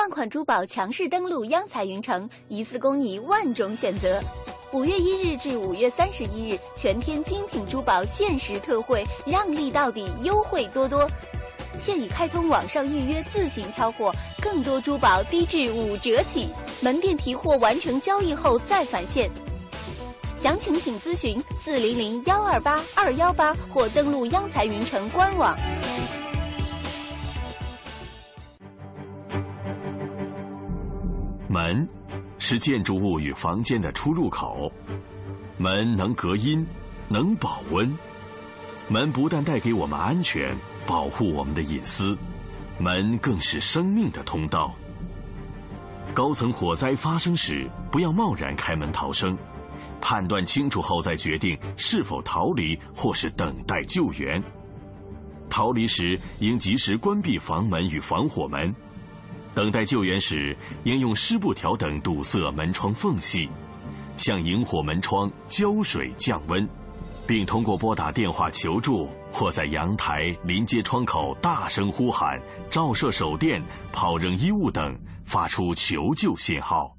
[0.00, 4.18] 万款珠宝强势登陆央财云城，一次供你万种选择。
[4.72, 11.06] 五月一日至五月三十一日，全天精品珠宝限时特惠，让利到底，优惠多多。
[11.78, 14.10] 现已开通网上预约，自行挑货，
[14.40, 16.48] 更多珠宝低至五折起。
[16.80, 19.30] 门店提货完成交易后再返现。
[20.34, 25.54] 详情请咨询四零零幺二八二幺八或登录央财云城官网。
[31.50, 31.88] 门
[32.38, 34.72] 是建筑物与房间的出入口，
[35.58, 36.64] 门能隔音，
[37.08, 37.92] 能保温。
[38.86, 42.16] 门不但带给我们安全，保护我们的隐私，
[42.78, 44.72] 门更是生命的通道。
[46.14, 49.36] 高层火灾发生时，不要贸然开门逃生，
[50.00, 54.40] 判断清楚后再决定是否逃离或是等待救援。
[55.48, 58.72] 逃离时应及时关闭房门与防火门。
[59.54, 63.48] 等待救援时，应用湿布条等堵塞门窗缝隙，
[64.16, 66.68] 向引火门窗浇水降温，
[67.26, 76.96] 并通过拨打电话求助或在阳台临街窗口大声呼喊、照射手电、抛扔衣物等，发出求救信号。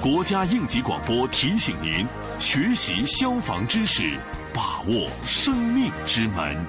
[0.00, 2.06] 国家应急广播提醒您：
[2.38, 4.16] 学习消防知识，
[4.54, 6.64] 把握生命之门。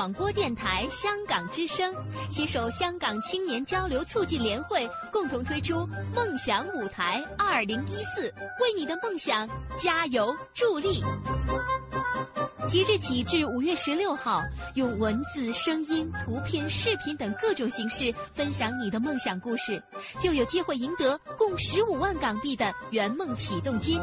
[0.00, 1.94] 广播电台香港之声
[2.30, 5.86] 携手香港青年交流促进联会，共同推出
[6.16, 8.32] “梦想舞台二零一四”，
[8.62, 11.04] 为你的梦想加油助力。
[12.66, 14.40] 即日起至五月十六号，
[14.72, 19.82] 用文字、声音、图片、视频等各种形式分享你的梦想故事，
[20.18, 24.00] 就有机会赢得共十五万港币的圆梦启动金。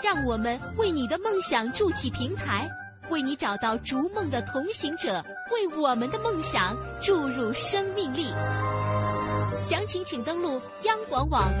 [0.00, 2.70] 让我们为你的梦想筑起平台。
[3.10, 8.32] 为你找到逐梦的同行者，为我们的梦想注入生命力。
[9.60, 11.52] 详情请登录央广网。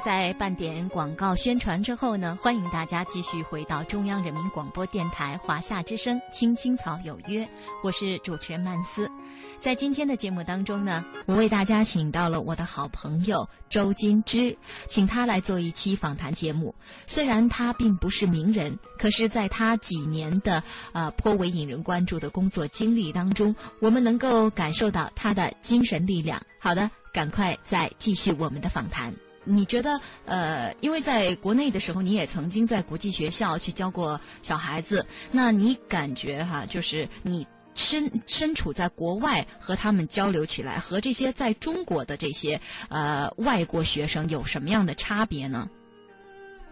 [0.00, 7.44] 在半点广告宣传之后呢，欢迎大家继续回到中央人民广播电台华夏之声《青青草有约》，
[7.82, 9.10] 我是主持人曼斯。
[9.58, 14.56] 在今天的节目当中呢，我为大家请到了我的好朋友周金枝，
[14.88, 16.74] 请他来做一期访谈节目。
[17.06, 26.40] 虽然他并不是名人，可是在他几年的呃颇为引人关注的工作经历当中，我们能够感受到他的精神力量。
[26.58, 29.12] 好的，赶快再继续我们的访谈。
[29.50, 37.46] 你觉得呃，因为在国内的时候，你也曾经在国际学校去教过小孩子，那你感觉哈，就是你。
[37.72, 42.60] 身身处在国外和他们交流起来，和这些在中国的这些
[42.90, 45.70] 呃外国学生有什么样的差别呢？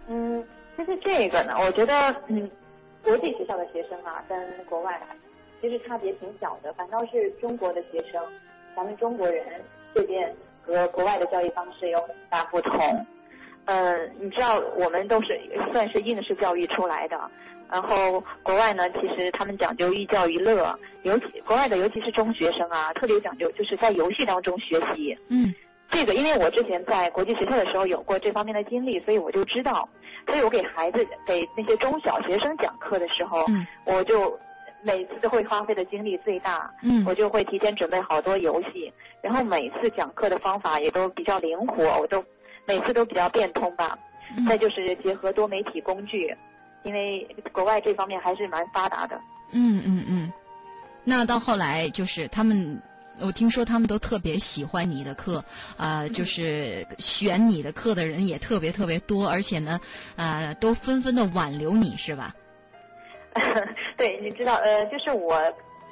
[0.09, 0.45] 嗯，
[0.77, 2.51] 其实这个呢，我觉得嗯，
[3.03, 5.01] 国际学校的学生啊，跟国外
[5.63, 8.21] 其实差别挺小的，反倒是中国的学生，
[8.75, 9.63] 咱们中国人
[9.95, 10.35] 这边
[10.75, 13.07] 和国外的教育方式有很大不同。
[13.65, 15.39] 嗯，你知道我们都是
[15.73, 17.19] 算是应试教育出来的。
[17.71, 25.15] 然后国外呢，其实他们讲究寓教于乐，尤其国外的，尤其是中学生啊，特别讲究，就是在游戏当中学习。
[25.29, 25.53] 嗯，
[25.91, 29.87] 这个因为我之前在国际学校的时候有过这方面的经历，所以我就知道。
[30.27, 34.39] 所以我给孩子给那些中小学生讲课的时候，嗯，我就
[34.83, 36.71] 每次都会花费的精力最大。
[36.83, 38.91] 嗯，我就会提前准备好多游戏，
[39.23, 42.25] 然后每次讲课的方法也都比较灵活，我都
[42.67, 43.99] 每次都比较变通吧。
[44.49, 46.35] 再就是结合多媒体工具。
[46.85, 49.21] 因为国外这方面还是蛮发达的。
[49.51, 50.33] 嗯嗯嗯，
[51.03, 52.81] 那到后来就是他们，
[53.21, 55.45] 我听说他们都特别喜欢你的课，
[55.77, 59.79] 啊，就是选你的课的人也特别特别多，而且呢，
[60.17, 62.33] 呃，都纷纷的挽留你是吧？
[63.99, 65.37] 对，你知道，呃，就是我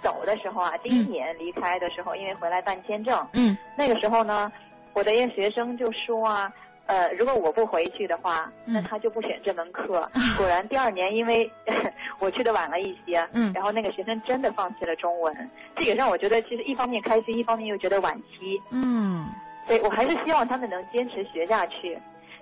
[0.07, 4.53] 走的时候啊，第一年离开的时候，因为回来办签证，嗯，那个时候呢，
[4.93, 6.53] 我的一个学生就说啊。
[6.89, 10.09] 呃，如果我不回去的话，那他就不选这门课。
[10.39, 11.51] 果然，第二年因为
[12.21, 18.63] 我去的晚了一些，嗯，然后那个学生真的放弃了中文，这也让我觉得其实一方面开心，一方面又觉得惋惜。
[18.71, 19.27] 嗯，
[19.67, 21.99] 对我还是希望他们能坚持学下去。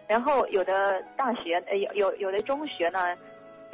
[0.06, 3.16] 然后有的大学，呃，有有有的中学呢，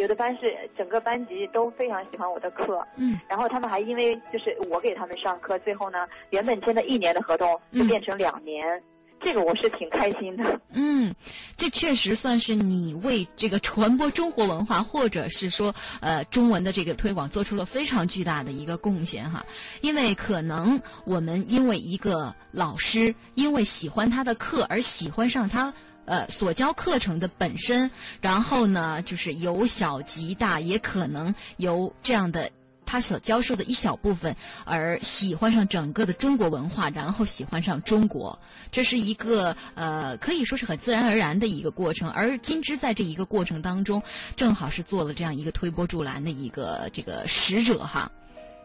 [0.00, 8.82] 有的班是整个班级都非常喜欢我的课，嗯，然后他们还因为就是我给他们上课，最后呢，原本签的一年的合同就变成两年。
[9.22, 10.58] 这个我是挺开心的。
[10.72, 11.14] 嗯，
[11.54, 19.44] 这确实算是你为这个传播中国文化，或者是说呃中文的这个推广做出了非常巨大的一个贡献哈。
[19.82, 25.70] 因为可能我们因为一个老师，因为喜欢他的课而喜欢上他
[26.10, 27.88] 呃所教课程的本身，
[28.20, 32.50] 然后呢就是由小及大，也可能由这样的。
[32.92, 34.34] 他所教授的一小部分，
[34.64, 38.36] 而喜欢上整个的中国文化，然后喜欢上中国，
[38.72, 42.10] 这是一个呃可以说是很自然而然的一个过程。
[42.10, 44.02] 而金枝在这一个过程当中，
[44.34, 48.10] 正好是做了这样一个推波助澜的一个这个使者哈。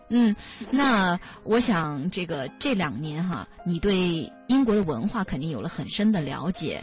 [0.10, 0.36] 嗯，
[0.70, 6.82] 那我想这个这两年哈，你对英国的文化肯定有了很深的了解。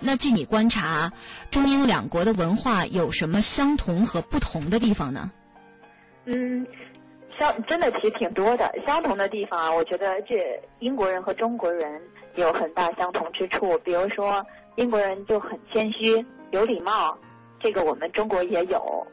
[0.00, 1.12] 那据你观察，
[1.50, 5.30] 中英两国的文化有什么相同和不同的地方呢？
[6.24, 6.66] 嗯，
[7.38, 12.00] 相真的其实挺多的相同的地方啊，我觉得这英国人和中国人
[12.34, 13.78] 有很大相同之处。
[13.78, 14.44] 比如说，
[14.76, 17.16] 英国人就很谦虚、有礼貌，
[17.60, 19.06] 这个我们中国也有，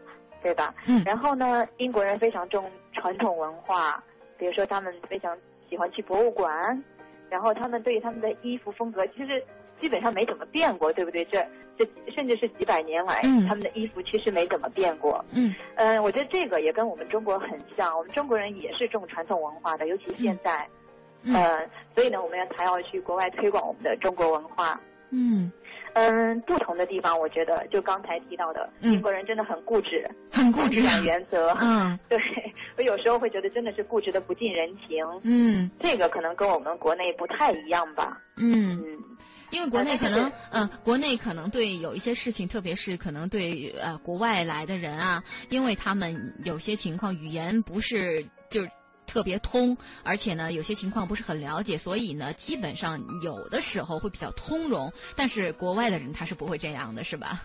[0.46, 0.74] 对吧？
[0.88, 1.02] 嗯。
[1.04, 4.04] 然后呢，英国人非常重传统文化，
[4.38, 5.36] 比如说他们非常
[5.70, 6.84] 喜欢去博物馆，
[7.30, 9.44] 然后他们对他们的衣服风格其实。
[9.78, 11.26] 基本上没怎么变过，对不对？
[11.26, 11.46] 这
[11.78, 11.86] 这
[12.16, 15.24] 甚至是几百年来，他们的衣服其实没怎么变过。
[15.34, 20.66] 嗯，嗯，我觉得这个也跟我们中国很像，我们中国人也是重传统文化的，尤其现在。
[21.24, 21.36] 嗯，
[21.94, 24.80] 所以呢，我们要还要去国外推广我们的中国文化。
[25.10, 25.52] 嗯，
[25.96, 31.50] 嗯，不同的地方，我觉得就刚才提到的，英国人真的很固执，很固执，讲原则。
[31.60, 32.20] 嗯， 对
[32.78, 35.04] 我有时候会觉得真的是固执的不近人情。
[35.24, 38.22] 嗯，这个可能跟我们国内不太一样吧。
[38.38, 38.84] 嗯。
[39.52, 48.64] 因为国内可能，嗯，国内可能对有一些事情，特别是可能对呃国外来的人啊，因为他们有些情况语言不是就
[49.06, 54.92] 特别通，而且呢有些情况不是很了解，所以呢基本上有的时候会比较通融。
[55.16, 57.44] 但是国外的人他是不会这样的，是吧？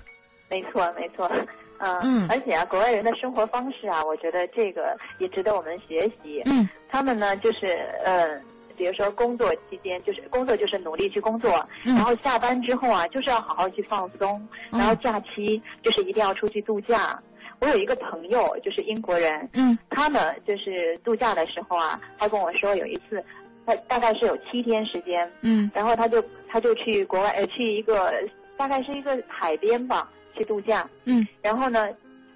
[0.48, 1.30] 没错，没错，
[1.78, 6.42] 嗯，而且啊，国外人的生活方式啊，我觉得这个也值得我们学习。
[6.46, 7.66] 嗯，他们呢就是
[8.04, 8.40] 呃。
[8.76, 17.22] 比如说工作期间，就是工作就是努力去工作，然后下班之后啊，就是要好好去放松，然后假期就是一定要出去度假。
[17.60, 23.22] 我有一个朋友，就是英国人，嗯，他呢就是度假的时候啊，他跟我说有一次，
[23.66, 28.12] 他大概是有七天时间，嗯，然后他就他就去国外呃去一个
[28.56, 31.88] 大概是一个海边吧去度假，嗯，然后呢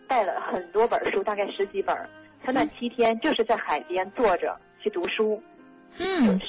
[0.06, 1.96] 带了很多本书，大概十几本，
[2.42, 5.42] 他那七天就是在海边坐着去读书。
[5.46, 5.53] 嗯，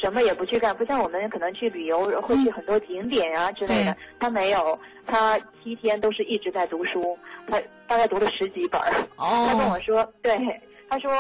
[0.01, 3.95] 什么也不去干，不像我们可能去旅游会去很多景点啊之类的。
[4.19, 7.17] 他没有，他七天都是一直在读书，
[7.47, 8.79] 他大概读了十几本。
[9.17, 9.47] 哦。
[9.49, 10.39] 他跟我说，对，
[10.89, 11.11] 他说，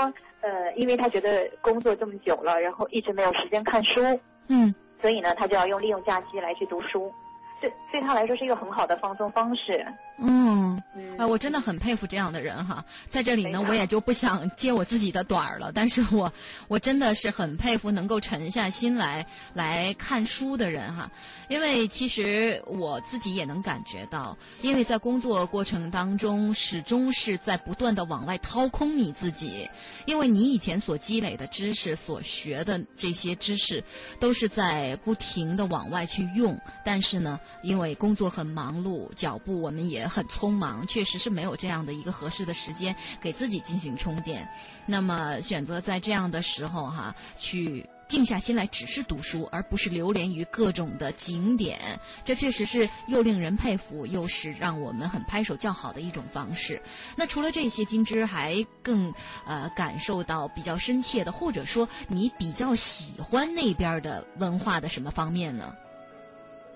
[0.41, 4.01] 呃，因为他觉得工作这么久了，然后一直没有时间看书。
[4.47, 4.73] 嗯。
[4.99, 7.13] 所以呢，他就要用利用假期来去读书。
[7.61, 9.85] 对，对他来说是一个很好的放松方式。
[10.17, 10.81] 嗯，
[11.17, 12.83] 啊，我真的很佩服这样的人哈。
[13.09, 15.71] 在这里呢，我也就不想揭我自己的短儿了。
[15.73, 16.31] 但是我，
[16.69, 21.11] 我真的是很佩服能够沉下心来来看书的人哈。
[21.49, 29.69] 因为其实我自己也能感觉到，因为在工作过程当中，始终是在不断的往外掏空你自己。
[30.05, 33.83] 因为你以前所积累的知识、所学的这些知识，
[34.19, 36.57] 都是在不停的往外去用。
[36.85, 44.47] 但是呢，因为工作很忙碌，脚步我们也很匆忙，确实是没有这样的一个合适的时间给自己进行充电。
[44.85, 47.85] 那么选择在这样的时候哈，去。
[48.07, 51.99] 静下心来，只是读书，而不是流连于各种的景点。
[52.23, 56.79] 这确实是又令人佩服，又是让我们很拍手叫好的一种方式。
[57.15, 59.11] 那除了这些，金枝还更
[59.43, 65.73] 呃感受到比较深切的，或者说你比较喜欢那边的文化的什么方面呢？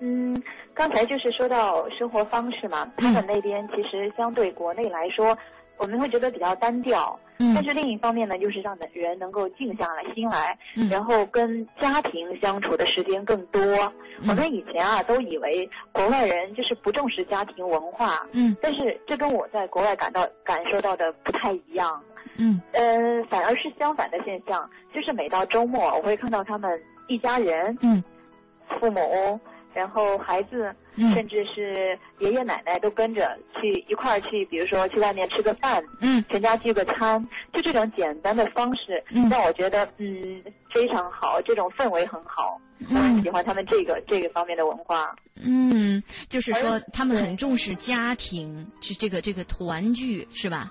[0.00, 0.42] 嗯，
[0.74, 5.36] 刚才就是说到生活方式嘛，他们那边其实相对国内来说。
[5.78, 10.54] 我们会觉得比较单调，但是另一方面呢，就是让人能够静下来心来，
[10.90, 13.62] 然后跟家庭相处的时间更多。
[14.28, 21.98] 我们以前啊都以为国外人就是不重视家庭文化，嗯，但是这跟我在国外感到感受到的不太一样，
[22.36, 28.04] 嗯，呃，反而是相反的现象，就是每到周末我会看到他们一家人，嗯，
[28.78, 29.40] 父母。
[29.72, 40.42] 然后孩子，甚至是爷爷奶奶都跟着去一块儿去，比如说去外面吃个饭，嗯，全家聚个餐，就这种简单的方式，让我觉得嗯
[40.72, 42.60] 非常好，这种氛围很好，
[42.90, 45.14] 我很喜欢他们这个这个方面的文化。
[45.42, 50.70] 嗯，就是说他们很重视家庭，是这个这个团聚，是吧？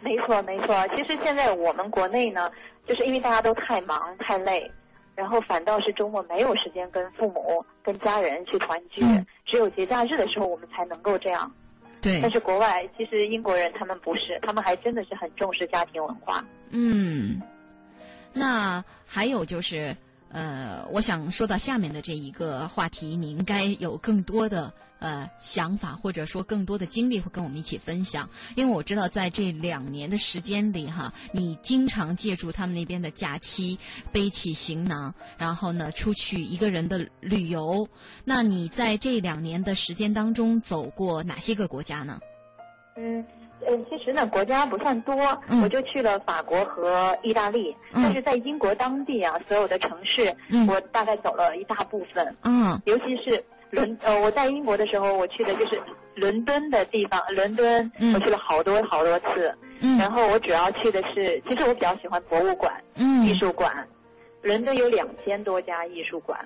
[0.00, 2.50] 没错没错，其实现在我们国内呢，
[2.86, 4.70] 就是因为大家都太忙太累。
[5.18, 11.52] 然后反倒是周末没有时间跟父母、跟家人去团聚，嗯只有节假日的时候我们才能够这样。
[12.00, 16.44] 对但是国外其实英国人他们不是，他们还真的是很重视家庭文化。
[16.70, 17.42] 嗯，
[18.32, 19.96] 那还有就是，
[20.30, 28.28] 呃，我想说到下面的这一个话题，你应该有更多的呃想法，或者说更多的经历会跟我们一起分享。
[28.56, 33.78] 因为我知道在这两年的时间里，哈，你经常借助他们那边的假期，
[34.12, 37.88] 背起行囊，然后呢出去一个人的旅游。
[38.24, 42.18] 那你在这两年的时间当中走过哪些个国家呢？
[42.96, 43.24] 嗯。
[43.66, 45.14] 呃，其实呢，国家不算多，
[45.48, 47.74] 嗯我就去了法国和意大利。
[47.92, 52.34] 嗯但是在英国当地啊，所有的城市，嗯我大概走了一大部分。
[52.44, 55.80] 嗯尤其是伦呃，我在英国的时候，我去的就是
[56.14, 59.54] 伦敦的地方，伦敦嗯我去了好多好多次。
[59.80, 63.86] 嗯然后我主要去的是，其实我比较喜欢博物馆、嗯艺术馆。
[64.42, 66.38] 伦敦有两千多家艺术馆，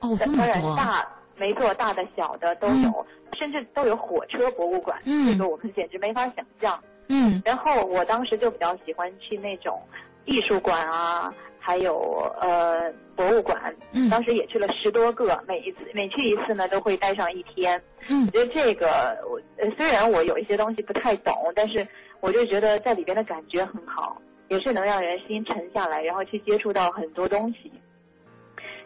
[0.00, 1.06] 哦，这当然大
[1.36, 3.06] 没错，大的小的都有，
[3.38, 4.98] 甚至都有火车博物馆。
[5.04, 6.78] 嗯这个我们简直没法想象。
[7.08, 9.80] 嗯然后我当时就比较喜欢去那种
[10.24, 11.32] 艺术馆啊，
[11.66, 13.74] 还有呃博物馆。
[13.90, 17.82] 嗯当时也去了十多个，每一次每去一次呢都会待上一天。
[18.08, 18.86] 嗯我觉得这个
[19.28, 21.84] 我呃虽然我有一些东西不太懂，但是
[22.20, 27.72] 我就觉得在里边的感觉很好，也是能让人心沉下来，然后去接触到很多东西。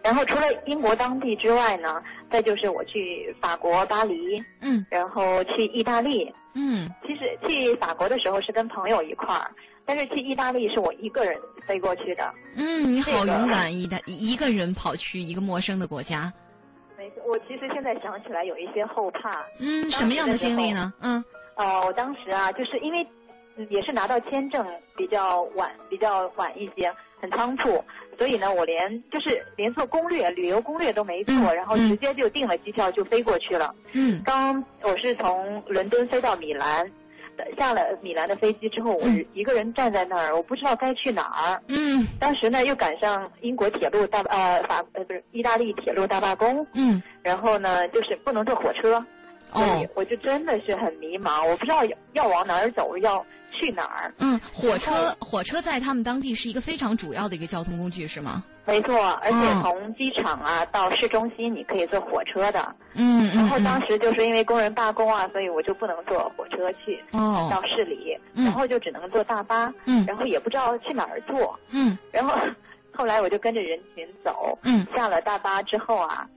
[0.03, 2.03] 然后除了英国当地之外呢，
[2.33, 6.33] 再就是我去法国巴黎，嗯然后去意大利。
[6.55, 9.51] 嗯其实去法国的时候是跟朋友一块儿，
[9.91, 11.37] 但是去意大利是我一个人
[11.67, 12.33] 飞过去的。
[12.55, 16.33] 嗯，你好这个勇敢，一的一个人跑去一个陌生的国家。
[16.97, 19.45] 没错，我其实现在想起来有一些后怕。
[19.59, 20.93] 嗯，什么样的经历呢？
[21.01, 21.25] 嗯
[21.57, 23.05] 呃，我当时啊，就是因为
[23.57, 24.65] 嗯也是拿到签证
[24.97, 27.83] 比较晚，比较晚一些，很仓促，
[28.17, 33.75] 所以呢，我连就是连做攻略、旅游攻略都没做，嗯然后直接就订了机票就飞过去了。
[33.91, 36.91] 嗯刚我是从伦敦飞到米兰，呃
[37.59, 39.25] 下了米兰的飞机之后，我嗯。
[39.35, 41.63] 一个人站在那儿，我不知道该去哪儿。
[41.69, 42.07] 嗯。
[42.19, 49.05] 当时呢，又赶上英国铁路大呃法呃不是意大利铁路大罢工，嗯，然后呢，就是不能坐火车，
[49.53, 53.25] 所以哦我就真的是很迷茫，我不知道要要往哪儿走，要
[53.61, 54.13] 去哪儿。
[54.19, 58.43] 嗯，火车火车在他们当地是一个非常主要的一个交通工具，是吗？
[58.67, 62.75] 没错，而且嗯从机场啊到市中心你可以坐火车的。
[62.95, 72.35] 嗯然后嗯当时就是因为工人罢工啊，所以我就不能坐火车去哦到市里，嗯然后就只能坐大巴，嗯然后也不知道去哪儿坐，嗯然后
[72.95, 76.29] 后来我就跟着人群走，嗯下了大巴之后啊，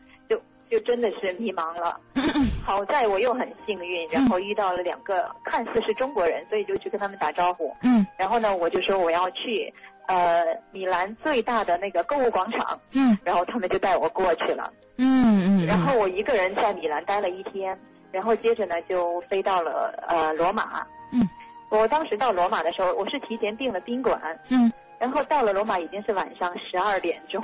[0.74, 2.00] 就就真的是迷茫了。
[2.66, 7.76] 好在我又很幸运，然后遇到了两个看似是中国人，所以就去跟他们打招呼。
[7.84, 9.72] 嗯然后呢，我就说我要去
[10.08, 14.74] 呃米兰最大的那个购物广场，嗯然后他们就带我过去了。
[14.98, 17.78] 嗯嗯，然后我一个人在米兰待了一天，
[18.12, 20.82] 然后接着呢就飞到了呃罗马。
[21.12, 21.22] 嗯，
[21.70, 24.20] 我当时到罗马的时候，我是提前订了宾馆，
[24.50, 27.44] 嗯，然后到了罗马已经是晚上十二点钟。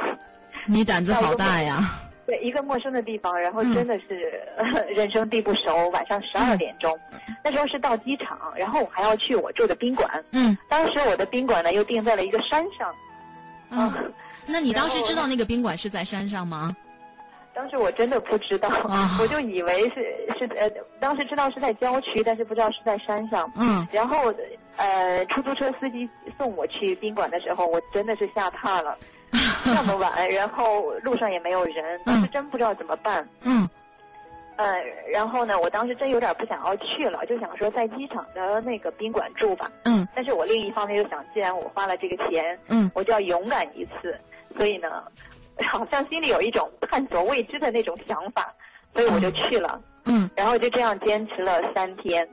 [0.65, 1.79] 你胆子好大呀！
[2.29, 4.39] 对，一个陌生的地方，然后嗯真的是、
[4.93, 6.95] 人生地不熟，晚上十二点钟，
[7.43, 10.23] 那时候是到机场，然后我还要去我住的宾馆。
[10.31, 12.93] 嗯当时我的宾馆呢又定在了一个山上，
[13.71, 13.97] 啊，
[14.45, 16.75] 那你当时知道那个宾馆是在山上吗？
[17.55, 19.95] 当时我真的不知道，啊我就以为是
[20.37, 20.69] 是呃，
[20.99, 23.51] 当时知道是在郊区，但是不知道是在山上。
[23.55, 24.31] 嗯然后
[24.77, 26.07] 呃，出租车司机
[26.37, 28.95] 送我去宾馆的时候，我真的是吓怕了，
[29.75, 33.27] 那么晚，然后路上也没有人，当时真不知道怎么办。
[33.43, 33.67] 嗯
[34.57, 34.77] 呃，
[35.09, 39.71] 然后呢，我当时真有点不想要去了，就想说在机场的那个宾馆住吧。
[39.85, 44.19] 嗯但是我另一方面又想，既然我花了这个钱，嗯我就要勇敢一次，
[44.57, 45.03] 所以呢，
[45.65, 48.53] 好像心里有一种探索未知的那种想法，
[48.93, 49.81] 所以我就去了。
[50.05, 52.27] 嗯然后就这样坚持了三天。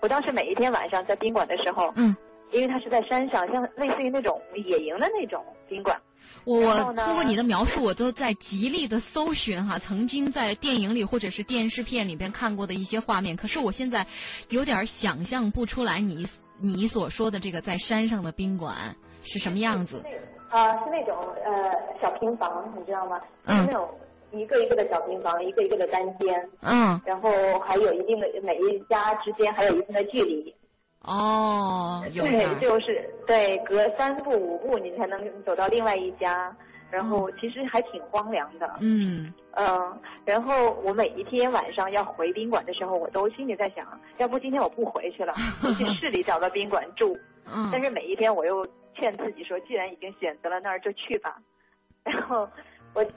[0.00, 2.14] 我当时每一天晚上在宾馆的时候，嗯，
[2.50, 5.98] 因为它是在山上，像类似于那种野营的那种宾馆。
[6.44, 13.36] 我通过你的描述，我都在极力的搜寻哈，曾经在电影里或者是电视片里边看过的一些画面。
[13.36, 14.06] 可是我现在
[14.48, 16.26] 有点想象不出来你
[16.58, 18.74] 你所说的这个在山上的宾馆
[19.22, 20.02] 是什么样子。
[20.48, 21.70] 啊、是那种呃
[22.02, 23.20] 小平房，你知道吗？
[23.44, 23.88] 嗯是那种
[24.32, 30.54] 一个一个的小平房，一个一个的单间，嗯然后还有一定的每一家之间还有一定的距离。
[31.02, 36.54] 哦，有对，就是对，隔三步五步你才能走到另外一家，
[36.90, 38.70] 然后其实还挺荒凉的。
[38.80, 43.86] 嗯嗯，然后我每一天晚上要回宾馆的时候，我都心里在想，
[44.18, 45.32] 要不今天我不回去了，
[45.64, 47.18] 我去市里找个宾馆住。
[47.52, 51.36] 嗯但是每一天我又劝自己说，既然已经选择了那儿，就去吧。
[52.04, 52.48] 然后
[52.94, 53.10] 我就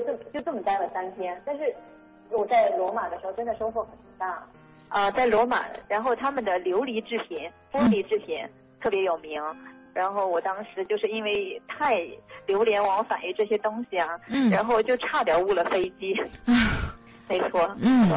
[0.00, 1.74] 这就这么待了三天，但是
[2.30, 4.46] 我在罗马的时候真的收获很大。
[4.88, 8.38] 啊、在罗马，然后他们的琉璃制品、玻璃制品
[8.80, 9.40] 特别有名。
[9.92, 12.06] 然后我当时就是因为太
[12.46, 16.14] 流连往返于这些东西啊，嗯然后就差点误了飞机。
[17.28, 18.08] 没错，嗯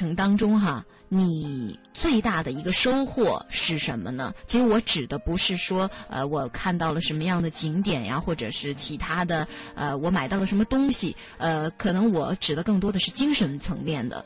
[0.00, 4.32] 程当中哈，你最大的一个收获是什么呢？
[4.46, 14.24] 其实我指的不是说，呃，我看到了什么样的景点呀，或者是其他的，呃，我买到了什么东西，呃，可能我指的更多的是精神层面的。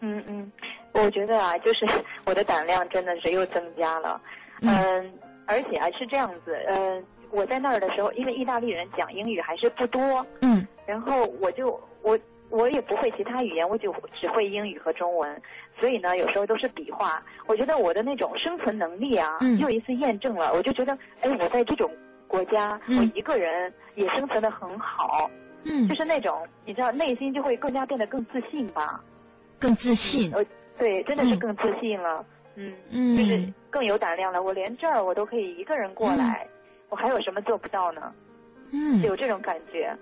[0.00, 0.50] 嗯嗯，
[0.92, 1.86] 我觉得啊，就是
[2.24, 4.20] 我的胆量真的是又增加了，
[4.62, 5.12] 嗯，
[5.46, 12.18] 而且啊是这样子，嗯，我在那儿的时候，因为意大利人讲英语还是不多，嗯，然后我就我
[12.50, 15.42] 我也不会其他语言，我就只会英语和中文，
[15.78, 17.22] 所以呢，有时候都是比划。
[17.46, 20.52] 我觉得我的那种生存能力啊，嗯又一次验证了。
[20.52, 21.90] 我就觉得，哎，我在这种
[22.26, 25.30] 国家，嗯我一个人也生存的很好，
[25.64, 29.00] 嗯就是那种你知道，内心就会更加变得更自信吧。
[29.58, 30.32] 更自信。
[30.34, 30.44] 呃，
[30.78, 32.24] 对，真的是嗯更自信了。
[32.56, 34.42] 嗯，嗯就是更有胆量了。
[34.42, 36.46] 我连这儿我都可以一个人过来，
[36.88, 38.12] 我还有什么做不到呢？
[38.72, 39.96] 嗯，有这种感觉。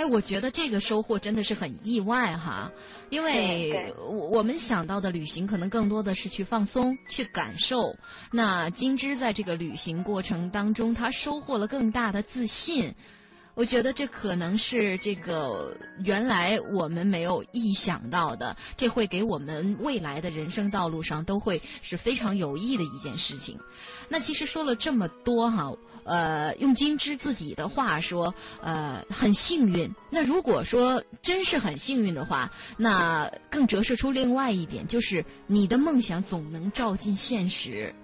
[0.00, 2.72] 哎，我觉得这个收获真的是很意外哈，
[3.10, 7.94] 因为我我们想到的旅行可能更多的是去放松、去感受。
[8.32, 12.94] 那金枝在这个旅行过程当中，她收获了更大的自信。
[13.54, 23.58] 我觉得这可能是这个原来我们没有意想到的，这会给我们未来的人生道路上都会是非常有益的一件事情。
[24.08, 25.70] 那其实说了这么多哈，
[26.04, 29.90] 呃，用金枝自己的话说，呃，很幸运。
[30.10, 37.94] 那如果说真是很幸运的话，那更折射出另外一点，就是你的梦想总能照进现实。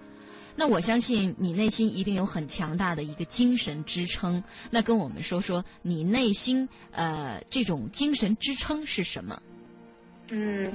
[0.58, 4.42] 那我相信你内心一定有很强大的一个精神支撑。
[4.70, 9.42] 那跟我们说说你内心呃这种精神支撑是什么？
[10.30, 10.72] 嗯，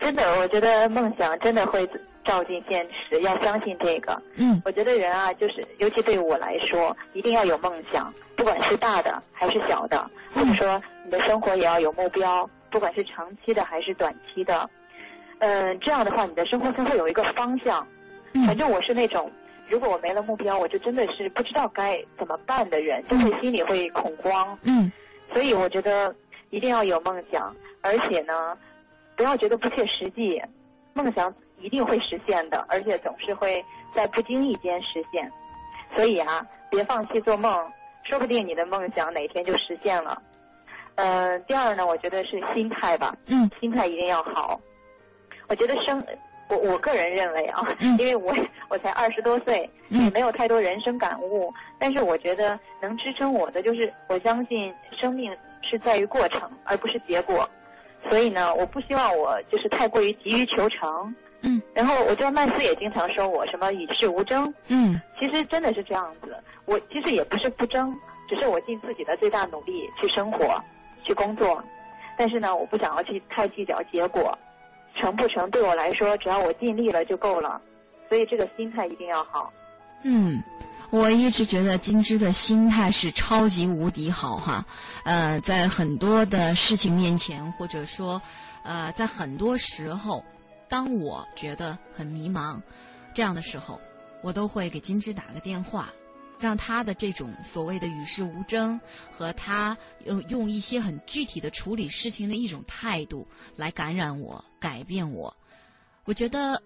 [0.00, 1.88] 真的，我觉得梦想真的会
[2.26, 4.20] 照进现实，要相信这个。
[4.34, 14.68] 嗯，我觉得人啊，就是尤其对我来说，一定要有梦想，不管是大的还是小的，或者说你的生活也要有目标，不管是长期的还是短期的。
[15.38, 17.86] 嗯，这样的话，你的生活才会有一个方向。
[18.46, 19.30] 反正我是那种，
[19.68, 24.58] 如果我没了目标，我就真的是不知道该怎么办的人，就会心里会恐慌。
[24.62, 24.90] 嗯，
[25.32, 26.14] 所以我觉得
[26.50, 28.56] 一定要有梦想，而且呢，
[29.14, 30.40] 不要觉得不切实际，
[30.92, 35.30] 梦想一定会实现的，而且总是会在不经意间实现。
[35.94, 40.20] 所以啊，别放弃做梦，说不定你的梦想哪天就实现了。
[40.94, 43.16] 呃，第二呢，我觉得是心态吧。
[43.26, 44.60] 嗯，心态一定要好。
[45.48, 46.04] 我觉得生。
[46.48, 47.66] 我我个人认为啊，
[47.98, 48.32] 因为我
[48.70, 51.52] 我才二十多岁，也没有太多人生感悟。
[51.76, 57.50] 但是我觉得能支撑我的，就是我相信生命是在于过程，而不是结果。
[58.08, 61.12] 所以呢，我不希望我就是太过于急于求成。
[61.46, 61.62] 嗯。
[61.72, 64.52] 然后我知道曼斯也经常说我什么与世无争。
[64.68, 65.00] 嗯。
[65.18, 66.36] 其实真的是这样子。
[66.66, 67.94] 我其实也不是不争，
[68.28, 70.62] 只是我尽自己的最大努力去生活，
[71.04, 71.62] 去工作。
[72.18, 74.38] 但是呢，我不想要去太计较结果。
[74.98, 77.60] 成不成对我来说，只要我尽力了就够了，
[78.08, 79.52] 所以这个心态一定要好。
[80.02, 80.42] 嗯，
[80.88, 84.64] 我一直觉得金枝的心态是超级无敌好哈。
[85.04, 88.20] 呃，在很多的事情面前，或者说，
[88.62, 90.24] 呃，在很多时候，
[90.68, 92.60] 当我觉得很迷茫
[93.14, 93.80] 这样的时候，
[94.22, 95.92] 我都会给金枝打个电话。
[96.38, 98.78] 让他的这种所谓的与世无争，
[99.10, 105.34] 和他用用一些很具体的处理事情的一种态度来感染我、改变我，
[106.04, 106.62] 我觉得。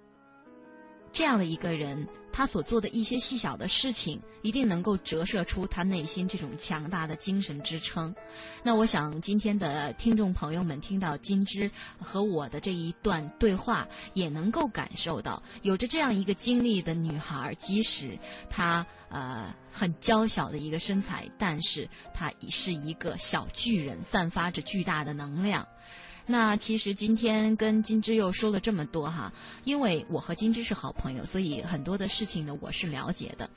[1.13, 8.15] 这样的一个人，他所做的一些细小的事情，一定能够折射出他内心这种强大的精神支撑。
[8.63, 18.17] 那我想，今天的听众朋友们听到金枝和我的这一段对话，也能够感受到，有着这样一个经历的女孩，即使
[18.49, 25.67] 她呃很娇小的一个身材，但是她是一个小巨人，散发着巨大的能量。
[26.31, 29.33] 那其实今天跟金枝又说了这么多哈，
[29.65, 33.51] 因为我和金枝是好朋友，所以很多的事情呢我是了解的，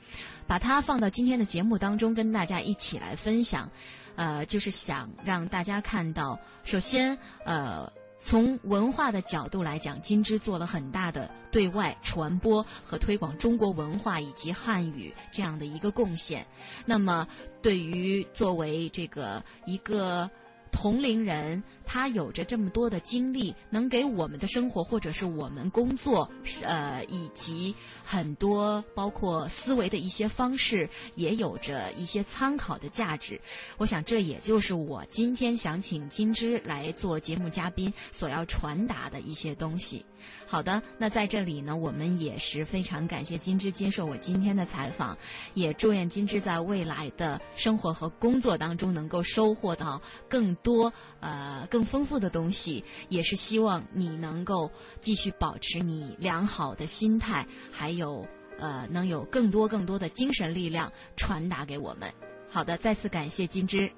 [0.48, 3.70] 把它放到今天的节目当中跟大家一起来分享，
[4.16, 16.44] 呃，就是想让大家看到，首先呃从文化的角度来讲，金枝做了很大的对外传播和推广中国文化以及汉语这样的一个贡献。
[16.84, 17.28] 那么
[17.62, 20.28] 对于作为这个一个。
[20.76, 26.30] 同龄人，他有着这么多的经历，能给我们的生活或者是我们工作，
[26.62, 33.40] 呃，以及很多包括思维的一些方式，也有着一些参考的价值。
[33.76, 40.04] 我想，这也就是我今天想请金枝来做节目嘉宾所要传达的一些东西。
[40.46, 45.16] 好的，那在这里呢，我们也是非常感谢金枝接受我今天的采访，
[45.52, 54.70] 也祝愿金枝在未来的生活和工作当中能够收获到更多呃更丰富的东西，也是希望你能够
[55.00, 58.24] 继续保持你良好的心态，还有
[58.60, 62.08] 呃能有更多更多的精神力量传达给我们。
[62.48, 63.90] 好的，再次感谢金枝。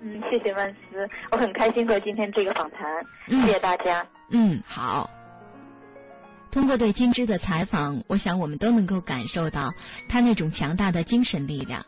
[0.00, 4.06] 嗯，谢谢万斯，我很开心和今天这个访谈，谢谢大家。
[4.30, 5.10] 嗯，好。
[6.52, 9.72] 通过对金枝的采访，我想我们都能够感受到
[10.08, 11.84] 他那种强大的精神力量。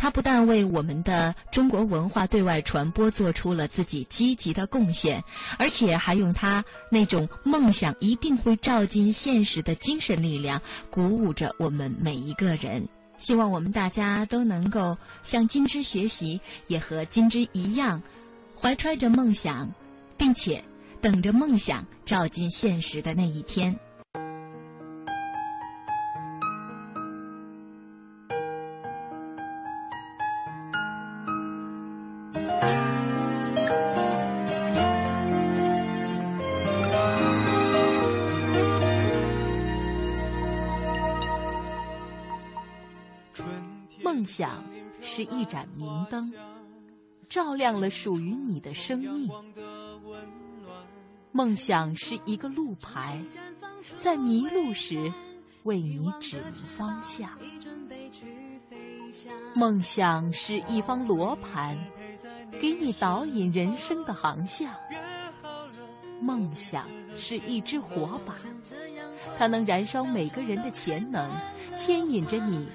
[0.00, 5.22] 他不但为我们的中国文化对外传播做出了自己积极的贡献，
[5.58, 10.58] 而且还用他那种梦想一定会照进现实的精神力量，
[10.90, 12.88] 鼓舞着我们每一个人。
[13.18, 18.02] 希望我们大家都能够向金枝学习，也和金枝一样，
[18.58, 19.70] 怀揣着梦想，
[20.16, 20.64] 并且
[21.02, 23.78] 等着梦想照进现实的那一天。
[44.30, 44.64] 想
[45.00, 46.32] 是一盏明灯，
[47.28, 49.28] 照亮了属于你的生命。
[51.32, 53.20] 梦想是一个路牌，
[53.98, 55.12] 在迷路时
[55.64, 57.28] 为你指明方向。
[59.52, 61.76] 梦想是一方罗盘，
[62.60, 64.72] 给你导引人生的航向。
[66.20, 68.36] 梦想是一支火把，
[69.36, 71.28] 它能燃烧每个人的潜能，
[71.76, 72.68] 牵引着你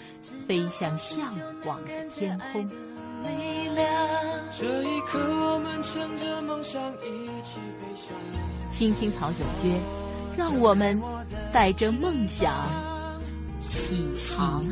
[0.47, 1.31] 飞向向
[1.65, 2.69] 往的天空。
[4.51, 8.13] 这一刻，我们乘着梦想一起飞翔。
[8.69, 9.75] 青青草有约，
[10.37, 11.01] 让我们
[11.51, 12.53] 带着梦想
[13.61, 14.07] 起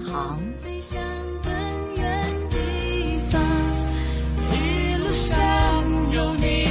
[0.05, 0.39] 航。
[0.61, 1.01] 飞向
[1.43, 1.51] 更
[1.95, 2.57] 远地
[3.31, 3.41] 方
[4.51, 5.33] 一路上
[6.11, 6.62] 有你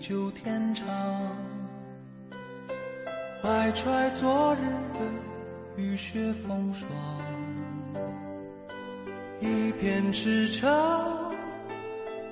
[0.00, 0.88] 久天长，
[3.42, 4.60] 怀揣昨日
[4.94, 5.00] 的
[5.76, 6.88] 雨雪风霜，
[9.40, 10.70] 一片赤诚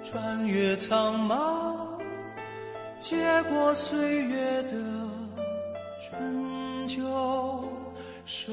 [0.02, 2.00] 穿越苍茫，
[2.98, 3.16] 接
[3.50, 4.72] 过岁月的
[6.08, 7.02] 春秋，
[8.24, 8.50] 守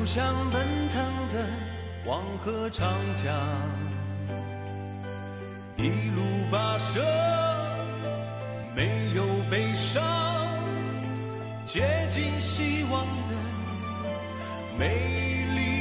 [0.00, 1.46] 就像奔腾的
[2.06, 3.36] 黄河长江，
[5.76, 7.04] 一路跋涉，
[8.74, 10.02] 没有悲伤，
[11.66, 13.34] 接近希望的
[14.78, 15.79] 美丽。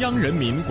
[0.00, 0.68] 央人民广。